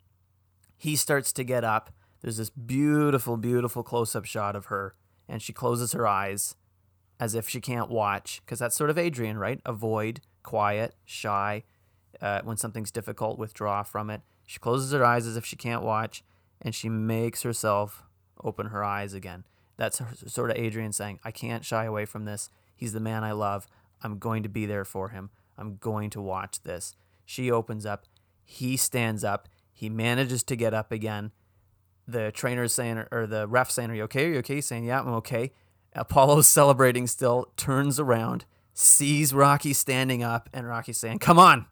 [0.78, 1.92] he starts to get up.
[2.22, 4.96] There's this beautiful, beautiful close up shot of her,
[5.28, 6.56] and she closes her eyes
[7.20, 9.62] as if she can't watch, because that's sort of Adrian, right?
[9.66, 11.64] Avoid, quiet, shy.
[12.22, 14.22] Uh, when something's difficult, withdraw from it.
[14.46, 16.24] She closes her eyes as if she can't watch,
[16.62, 18.04] and she makes herself
[18.44, 19.44] open her eyes again.
[19.78, 22.50] That's her- sort of Adrian saying, I can't shy away from this.
[22.76, 23.68] He's the man I love.
[24.04, 25.32] I'm going to be there for him.
[25.58, 26.96] I'm going to watch this.
[27.26, 28.06] She opens up.
[28.44, 29.48] He stands up.
[29.72, 31.32] He manages to get up again.
[32.08, 34.26] The trainer's saying, or the ref saying, Are you okay?
[34.26, 34.56] Are you okay?
[34.56, 35.52] He's saying, Yeah, I'm okay.
[35.94, 41.66] Apollo's celebrating still, turns around, sees Rocky standing up, and Rocky saying, Come on,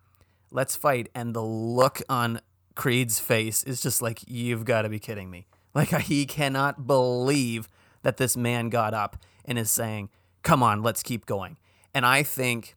[0.51, 1.09] let's fight.
[1.15, 2.41] And the look on
[2.75, 5.47] Creed's face is just like, You've got to be kidding me.
[5.75, 7.69] Like, he cannot believe
[8.01, 10.09] that this man got up and is saying,
[10.41, 11.57] Come on, let's keep going.
[11.93, 12.75] And I think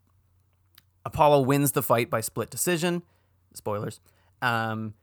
[1.05, 3.03] Apollo wins the fight by split decision.
[3.55, 4.01] Spoilers.
[4.41, 4.95] Um,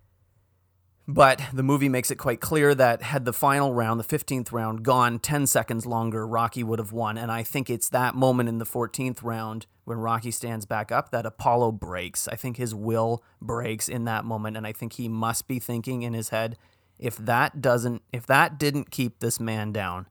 [1.12, 4.84] but the movie makes it quite clear that had the final round, the 15th round,
[4.84, 7.18] gone 10 seconds longer, Rocky would have won.
[7.18, 11.10] And I think it's that moment in the 14th round when Rocky stands back up
[11.10, 12.28] that Apollo breaks.
[12.28, 14.55] I think his will breaks in that moment.
[14.55, 16.60] And I think he must be thinking in his head
[16.99, 20.05] if that doesn't, if that didn't keep this man down,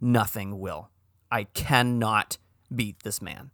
[0.00, 0.90] nothing will.
[1.28, 2.38] I cannot
[2.72, 3.50] beat this man.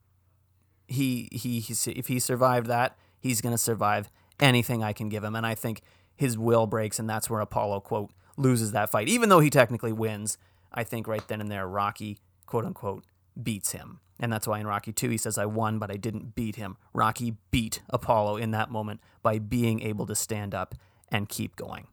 [0.86, 5.24] He, he, he's, if he survived that, he's going to survive anything I can give
[5.24, 5.34] him.
[5.34, 5.80] And I think
[6.20, 9.08] his will breaks, and that's where Apollo, quote, loses that fight.
[9.08, 10.36] Even though he technically wins,
[10.70, 13.06] I think right then and there, Rocky, quote unquote,
[13.42, 14.00] beats him.
[14.20, 16.76] And that's why in Rocky 2, he says, I won, but I didn't beat him.
[16.92, 20.74] Rocky beat Apollo in that moment by being able to stand up
[21.10, 21.86] and keep going.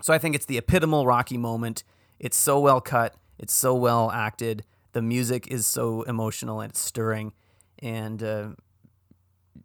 [0.00, 1.84] So I think it's the epitomal Rocky moment.
[2.18, 4.64] It's so well cut, it's so well acted.
[4.92, 7.34] The music is so emotional and it's stirring.
[7.80, 8.48] And uh,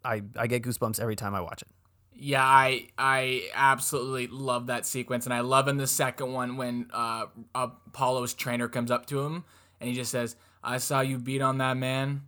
[0.03, 1.69] I, I get goosebumps every time I watch it.
[2.19, 6.89] Yeah, I I absolutely love that sequence, and I love in the second one when
[6.91, 9.43] uh, Apollo's trainer comes up to him
[9.79, 12.23] and he just says, "I saw you beat on that man,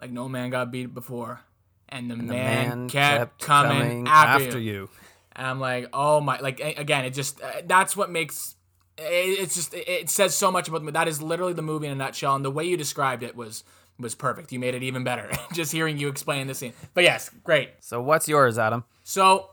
[0.00, 1.40] like no man got beat before,"
[1.88, 4.88] and the, The man, kept, coming, after, you.
[5.34, 6.38] And I'm like, oh my!
[6.38, 8.56] Like again, it just uh, that's what makes
[8.98, 10.92] it, it's just it, it says so much about the movie.
[10.92, 13.64] That is literally the movie in a nutshell, and the way you described it was
[13.98, 14.52] was perfect.
[14.52, 16.72] You made it even better just hearing you explain the scene.
[16.94, 17.70] But yes, great.
[17.80, 18.84] So what's yours, Adam?
[19.04, 19.50] So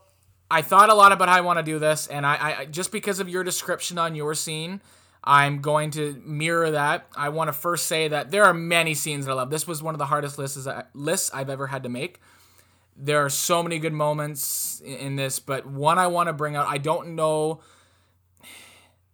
[0.51, 2.91] I thought a lot about how I want to do this, and I, I just
[2.91, 4.81] because of your description on your scene,
[5.23, 7.07] I'm going to mirror that.
[7.15, 9.49] I want to first say that there are many scenes that I love.
[9.49, 12.19] This was one of the hardest lists lists I've ever had to make.
[12.95, 16.67] There are so many good moments in, this, but one I want to bring out.
[16.67, 17.61] I don't know.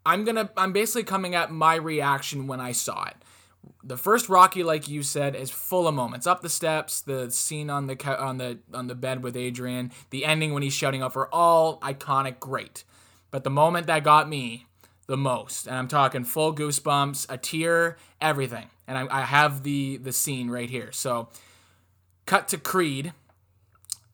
[0.06, 0.50] I'm gonna.
[0.56, 3.16] I'm basically coming at my reaction when I saw it
[3.84, 6.28] the first Rocky, like you said, is full of moments.
[6.28, 10.26] Up the steps, the scene on the on the on the bed with Adrian, the
[10.26, 12.84] ending when he's shouting out for all iconic, great.
[13.32, 14.68] But the moment that got me
[15.08, 18.70] the most, and I'm talking full goosebumps, a tear, everything.
[18.88, 20.92] And I, I have the the scene right here.
[20.92, 21.30] So,
[22.26, 23.14] cut to Creed.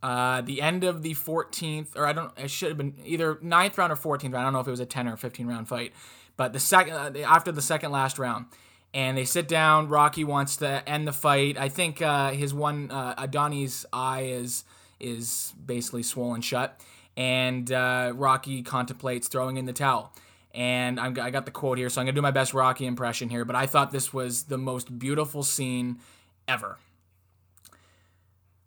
[0.04, 3.78] Uh, the end of the 14th, or I don't, it should have been either ninth
[3.78, 4.38] round or 14th round.
[4.38, 5.94] I don't know if it was a 10 or 15 round fight,
[6.38, 8.48] but the second uh, after the second last round,
[8.94, 9.88] and they sit down.
[9.88, 11.58] Rocky wants to end the fight.
[11.58, 14.64] I think uh, his one uh, Adonis' eye is
[15.00, 16.80] is basically swollen shut,
[17.18, 20.14] and uh, Rocky contemplates throwing in the towel.
[20.54, 23.30] And I'm, I got the quote here, so I'm gonna do my best Rocky impression
[23.30, 23.46] here.
[23.46, 26.00] But I thought this was the most beautiful scene
[26.48, 26.78] ever.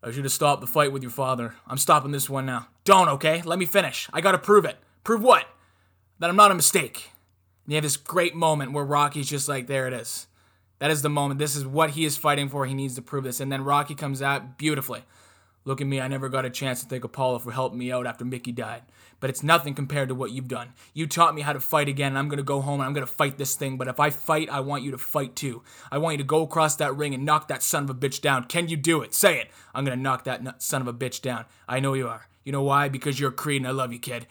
[0.03, 1.55] I should have stopped the fight with your father.
[1.67, 2.69] I'm stopping this one now.
[2.85, 3.43] Don't, okay?
[3.43, 4.09] Let me finish.
[4.13, 4.77] I gotta prove it.
[5.03, 5.47] Prove what?
[6.19, 7.11] That I'm not a mistake.
[7.65, 10.27] And you have this great moment where Rocky's just like, there it is.
[10.79, 11.39] That is the moment.
[11.39, 12.67] This is what he is fighting for.
[12.67, 13.41] He needs to prove this.
[13.41, 15.05] And then Rocky comes out beautifully.
[15.65, 15.99] Look at me.
[15.99, 18.83] I never got a chance to thank Apollo for helping me out after Mickey died.
[19.19, 20.75] But it's nothing compared to what you've done.
[20.93, 22.93] You taught me how to fight again, and I'm going to go home and I'm
[22.93, 23.79] going to fight this thing.
[23.79, 25.63] But if I fight, I want you to fight too.
[25.91, 28.21] I want you to go across that ring and knock that son of a bitch
[28.21, 28.45] down.
[28.45, 29.15] Can you do it?
[29.15, 29.51] Say it.
[29.75, 31.47] I'm going to knock that son of a bitch down.
[31.67, 32.29] I know you are.
[32.45, 32.91] You know why?
[32.91, 34.27] Because you're Creed and I love you, kid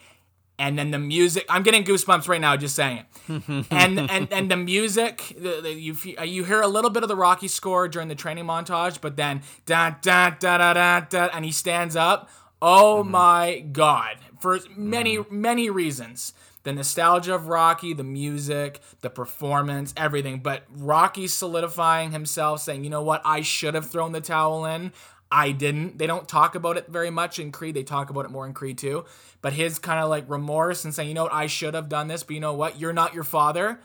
[0.58, 4.50] and then the music i'm getting goosebumps right now just saying it and and and
[4.50, 8.08] the music the, the, you you hear a little bit of the rocky score during
[8.08, 12.28] the training montage but then da da da da da, da and he stands up
[12.62, 13.10] oh mm-hmm.
[13.10, 15.40] my god for many mm-hmm.
[15.40, 16.34] many reasons
[16.64, 20.40] the nostalgia of Rocky, the music, the performance, everything.
[20.40, 24.92] But Rocky solidifying himself, saying, you know what, I should have thrown the towel in.
[25.30, 25.98] I didn't.
[25.98, 27.74] They don't talk about it very much in Creed.
[27.74, 29.04] They talk about it more in Creed 2.
[29.44, 32.08] But his kind of like remorse and saying, you know what, I should have done
[32.08, 33.78] this, but you know what, you're not your father.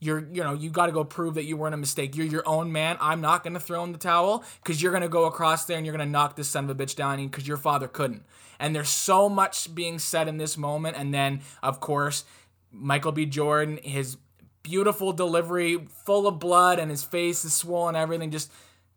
[0.00, 2.16] You're, you know, you got to go prove that you weren't a mistake.
[2.16, 2.96] You're your own man.
[3.00, 5.76] I'm not going to throw in the towel because you're going to go across there
[5.76, 8.24] and you're going to knock this son of a bitch down because your father couldn't.
[8.58, 10.96] And there's so much being said in this moment.
[10.96, 12.24] And then, of course,
[12.72, 13.24] Michael B.
[13.24, 14.16] Jordan, his
[14.64, 18.50] beautiful delivery, full of blood, and his face is swollen, everything, just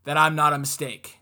[0.05, 1.16] that I'm not a mistake.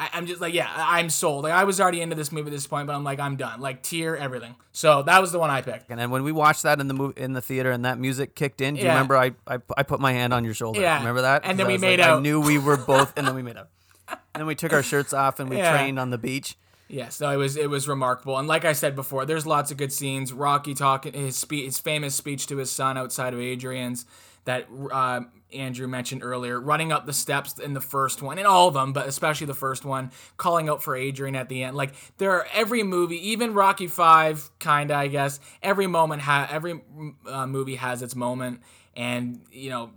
[0.00, 1.44] I, am just like, yeah, I'm sold.
[1.44, 3.60] Like I was already into this movie at this point, but I'm like, I'm done.
[3.60, 4.54] Like tear, everything.
[4.72, 5.90] So that was the one I picked.
[5.90, 8.34] And then when we watched that in the movie in the theater and that music
[8.34, 8.94] kicked in, do you yeah.
[8.94, 10.80] remember I, I I put my hand on your shoulder?
[10.80, 10.98] Yeah.
[10.98, 11.42] Remember that?
[11.44, 12.18] And then we made like, out.
[12.18, 13.68] I knew we were both, and then we made out.
[14.08, 15.70] and then we took our shirts off and we yeah.
[15.70, 16.56] trained on the beach.
[16.88, 19.76] Yes, no, it was it was remarkable, and like I said before, there's lots of
[19.76, 20.32] good scenes.
[20.32, 24.06] Rocky talking his speech, his famous speech to his son outside of Adrian's
[24.44, 25.20] that uh,
[25.52, 28.92] Andrew mentioned earlier, running up the steps in the first one, in all of them,
[28.92, 31.76] but especially the first one, calling out for Adrian at the end.
[31.76, 35.40] Like there are every movie, even Rocky Five, kinda, I guess.
[35.62, 36.80] Every moment ha every
[37.26, 38.60] uh, movie has its moment,
[38.96, 39.90] and you know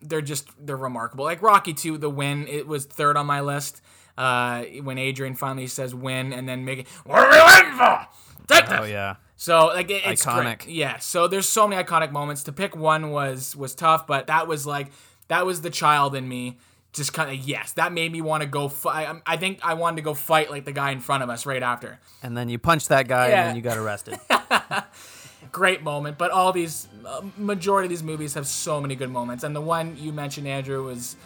[0.00, 1.24] they're just they're remarkable.
[1.24, 3.80] Like Rocky Two, the win, it was third on my list.
[4.16, 8.06] Uh, when Adrian finally says win, and then make it, what are we waiting for?
[8.46, 8.78] Take this.
[8.80, 9.16] Oh yeah.
[9.36, 10.64] So like it, it's iconic.
[10.64, 10.74] Great.
[10.74, 10.98] Yeah.
[10.98, 12.44] So there's so many iconic moments.
[12.44, 14.88] To pick one was was tough, but that was like
[15.28, 16.58] that was the child in me.
[16.92, 19.22] Just kind of yes, that made me want to go fight.
[19.24, 21.62] I think I wanted to go fight like the guy in front of us right
[21.62, 21.98] after.
[22.22, 23.40] And then you punched that guy, yeah.
[23.40, 24.20] and then you got arrested.
[25.52, 29.42] Great moment, but all these uh, majority of these movies have so many good moments,
[29.42, 31.16] and the one you mentioned, Andrew, was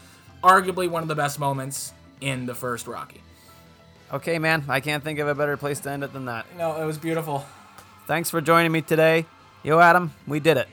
[0.42, 3.20] arguably one of the best moments in the first Rocky.
[4.12, 6.46] Okay, man, I can't think of a better place to end it than that.
[6.56, 7.44] No, it was beautiful.
[8.06, 9.26] Thanks for joining me today.
[9.64, 10.68] Yo, Adam, we did it.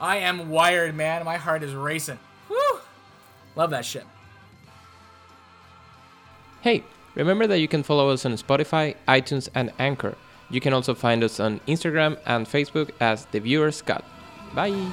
[0.00, 1.24] I am wired, man.
[1.24, 2.20] My heart is racing.
[2.48, 2.56] Woo!
[3.56, 4.04] Love that shit.
[6.60, 6.84] Hey,
[7.16, 10.16] remember that you can follow us on Spotify, iTunes, and Anchor.
[10.50, 14.04] You can also find us on Instagram and Facebook as The Viewer's Cut.
[14.54, 14.92] Bye!